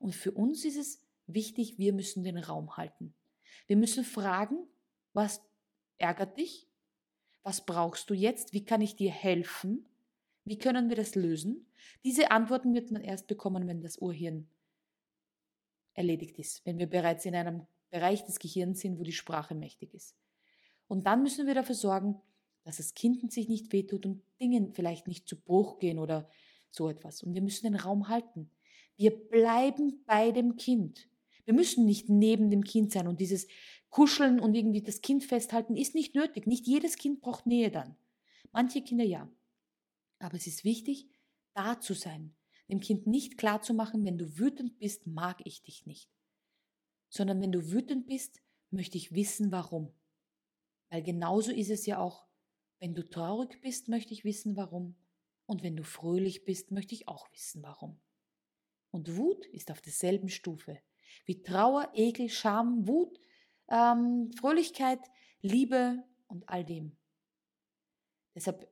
Und 0.00 0.12
für 0.12 0.32
uns 0.32 0.64
ist 0.64 0.76
es 0.76 1.06
wichtig, 1.28 1.78
wir 1.78 1.92
müssen 1.92 2.24
den 2.24 2.36
Raum 2.36 2.76
halten. 2.76 3.14
Wir 3.68 3.76
müssen 3.76 4.02
fragen, 4.02 4.66
was 5.12 5.40
ärgert 5.98 6.36
dich? 6.36 6.66
Was 7.44 7.64
brauchst 7.64 8.10
du 8.10 8.14
jetzt? 8.14 8.54
Wie 8.54 8.64
kann 8.64 8.80
ich 8.80 8.96
dir 8.96 9.12
helfen? 9.12 9.86
Wie 10.48 10.58
können 10.58 10.88
wir 10.88 10.96
das 10.96 11.14
lösen? 11.14 11.66
Diese 12.04 12.30
Antworten 12.30 12.72
wird 12.72 12.90
man 12.90 13.02
erst 13.02 13.26
bekommen, 13.26 13.68
wenn 13.68 13.82
das 13.82 13.98
Urhirn 13.98 14.48
erledigt 15.92 16.38
ist, 16.38 16.64
wenn 16.64 16.78
wir 16.78 16.86
bereits 16.86 17.26
in 17.26 17.34
einem 17.34 17.66
Bereich 17.90 18.24
des 18.24 18.38
Gehirns 18.38 18.80
sind, 18.80 18.98
wo 18.98 19.02
die 19.02 19.12
Sprache 19.12 19.54
mächtig 19.54 19.92
ist. 19.92 20.16
Und 20.86 21.06
dann 21.06 21.22
müssen 21.22 21.46
wir 21.46 21.54
dafür 21.54 21.74
sorgen, 21.74 22.18
dass 22.64 22.78
das 22.78 22.94
Kind 22.94 23.30
sich 23.30 23.48
nicht 23.48 23.74
wehtut 23.74 24.06
und 24.06 24.22
Dingen 24.40 24.72
vielleicht 24.72 25.06
nicht 25.06 25.28
zu 25.28 25.38
Bruch 25.38 25.80
gehen 25.80 25.98
oder 25.98 26.30
so 26.70 26.88
etwas. 26.88 27.22
Und 27.22 27.34
wir 27.34 27.42
müssen 27.42 27.66
den 27.66 27.78
Raum 27.78 28.08
halten. 28.08 28.50
Wir 28.96 29.10
bleiben 29.10 30.02
bei 30.06 30.30
dem 30.30 30.56
Kind. 30.56 31.10
Wir 31.44 31.52
müssen 31.52 31.84
nicht 31.84 32.08
neben 32.08 32.50
dem 32.50 32.64
Kind 32.64 32.90
sein 32.92 33.06
und 33.06 33.20
dieses 33.20 33.48
Kuscheln 33.90 34.40
und 34.40 34.54
irgendwie 34.54 34.80
das 34.80 35.02
Kind 35.02 35.24
festhalten 35.24 35.76
ist 35.76 35.94
nicht 35.94 36.14
nötig. 36.14 36.46
Nicht 36.46 36.66
jedes 36.66 36.96
Kind 36.96 37.20
braucht 37.20 37.46
Nähe 37.46 37.70
dann. 37.70 37.96
Manche 38.50 38.80
Kinder 38.80 39.04
ja. 39.04 39.30
Aber 40.18 40.36
es 40.36 40.46
ist 40.46 40.64
wichtig, 40.64 41.08
da 41.54 41.80
zu 41.80 41.94
sein, 41.94 42.34
dem 42.68 42.80
Kind 42.80 43.06
nicht 43.06 43.38
klar 43.38 43.62
zu 43.62 43.74
machen, 43.74 44.04
wenn 44.04 44.18
du 44.18 44.38
wütend 44.38 44.78
bist, 44.78 45.06
mag 45.06 45.40
ich 45.44 45.62
dich 45.62 45.86
nicht. 45.86 46.10
Sondern 47.08 47.40
wenn 47.40 47.52
du 47.52 47.70
wütend 47.70 48.06
bist, 48.06 48.42
möchte 48.70 48.98
ich 48.98 49.12
wissen, 49.12 49.50
warum. 49.52 49.94
Weil 50.90 51.02
genauso 51.02 51.52
ist 51.52 51.70
es 51.70 51.86
ja 51.86 51.98
auch 51.98 52.28
wenn 52.80 52.94
du 52.94 53.08
traurig 53.08 53.60
bist, 53.60 53.88
möchte 53.88 54.12
ich 54.12 54.24
wissen, 54.24 54.56
warum. 54.56 54.96
Und 55.46 55.62
wenn 55.62 55.76
du 55.76 55.82
fröhlich 55.82 56.44
bist, 56.44 56.70
möchte 56.70 56.94
ich 56.94 57.08
auch 57.08 57.30
wissen, 57.32 57.62
warum. 57.62 58.00
Und 58.90 59.16
Wut 59.16 59.46
ist 59.46 59.70
auf 59.70 59.80
derselben 59.80 60.28
Stufe. 60.28 60.80
Wie 61.24 61.42
Trauer, 61.42 61.90
Ekel, 61.94 62.28
Scham, 62.28 62.86
Wut, 62.86 63.18
ähm, 63.68 64.30
Fröhlichkeit, 64.38 65.00
Liebe 65.40 66.04
und 66.28 66.48
all 66.48 66.64
dem. 66.64 66.96
Deshalb 68.34 68.70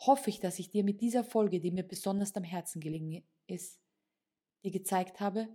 hoffe 0.00 0.30
ich, 0.30 0.40
dass 0.40 0.58
ich 0.58 0.70
dir 0.70 0.84
mit 0.84 1.00
dieser 1.00 1.24
Folge, 1.24 1.60
die 1.60 1.70
mir 1.70 1.82
besonders 1.82 2.34
am 2.36 2.44
Herzen 2.44 2.80
gelegen 2.80 3.24
ist, 3.46 3.80
dir 4.64 4.70
gezeigt 4.70 5.20
habe, 5.20 5.48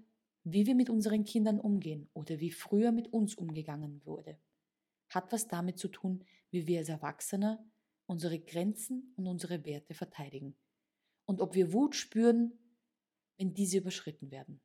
wie 0.44 0.66
wir 0.66 0.76
mit 0.76 0.90
unseren 0.90 1.24
Kindern 1.24 1.60
umgehen 1.60 2.10
oder 2.14 2.40
wie 2.40 2.52
früher 2.52 2.92
mit 2.92 3.14
uns 3.14 3.36
umgegangen 3.36 4.04
wurde. 4.06 4.40
Hat 5.10 5.32
was 5.32 5.48
damit 5.48 5.78
zu 5.78 5.88
tun, 5.88 6.24
wie 6.50 6.66
wir 6.68 6.80
als 6.80 6.90
Erwachsene 6.90 7.64
unsere 8.08 8.40
Grenzen 8.40 9.14
und 9.16 9.28
unsere 9.28 9.64
Werte 9.66 9.94
verteidigen. 9.94 10.56
Und 11.26 11.40
ob 11.40 11.56
wir 11.56 11.72
Wut 11.72 11.96
spüren, 11.96 12.58
wenn 13.38 13.54
diese 13.54 13.78
überschritten 13.78 14.32
werden. 14.32 14.60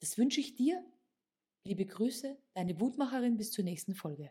Das 0.00 0.18
wünsche 0.18 0.40
ich 0.40 0.54
dir. 0.54 0.84
Liebe 1.64 1.86
Grüße, 1.86 2.36
deine 2.52 2.78
Wutmacherin 2.78 3.36
bis 3.36 3.52
zur 3.52 3.64
nächsten 3.64 3.94
Folge. 3.94 4.30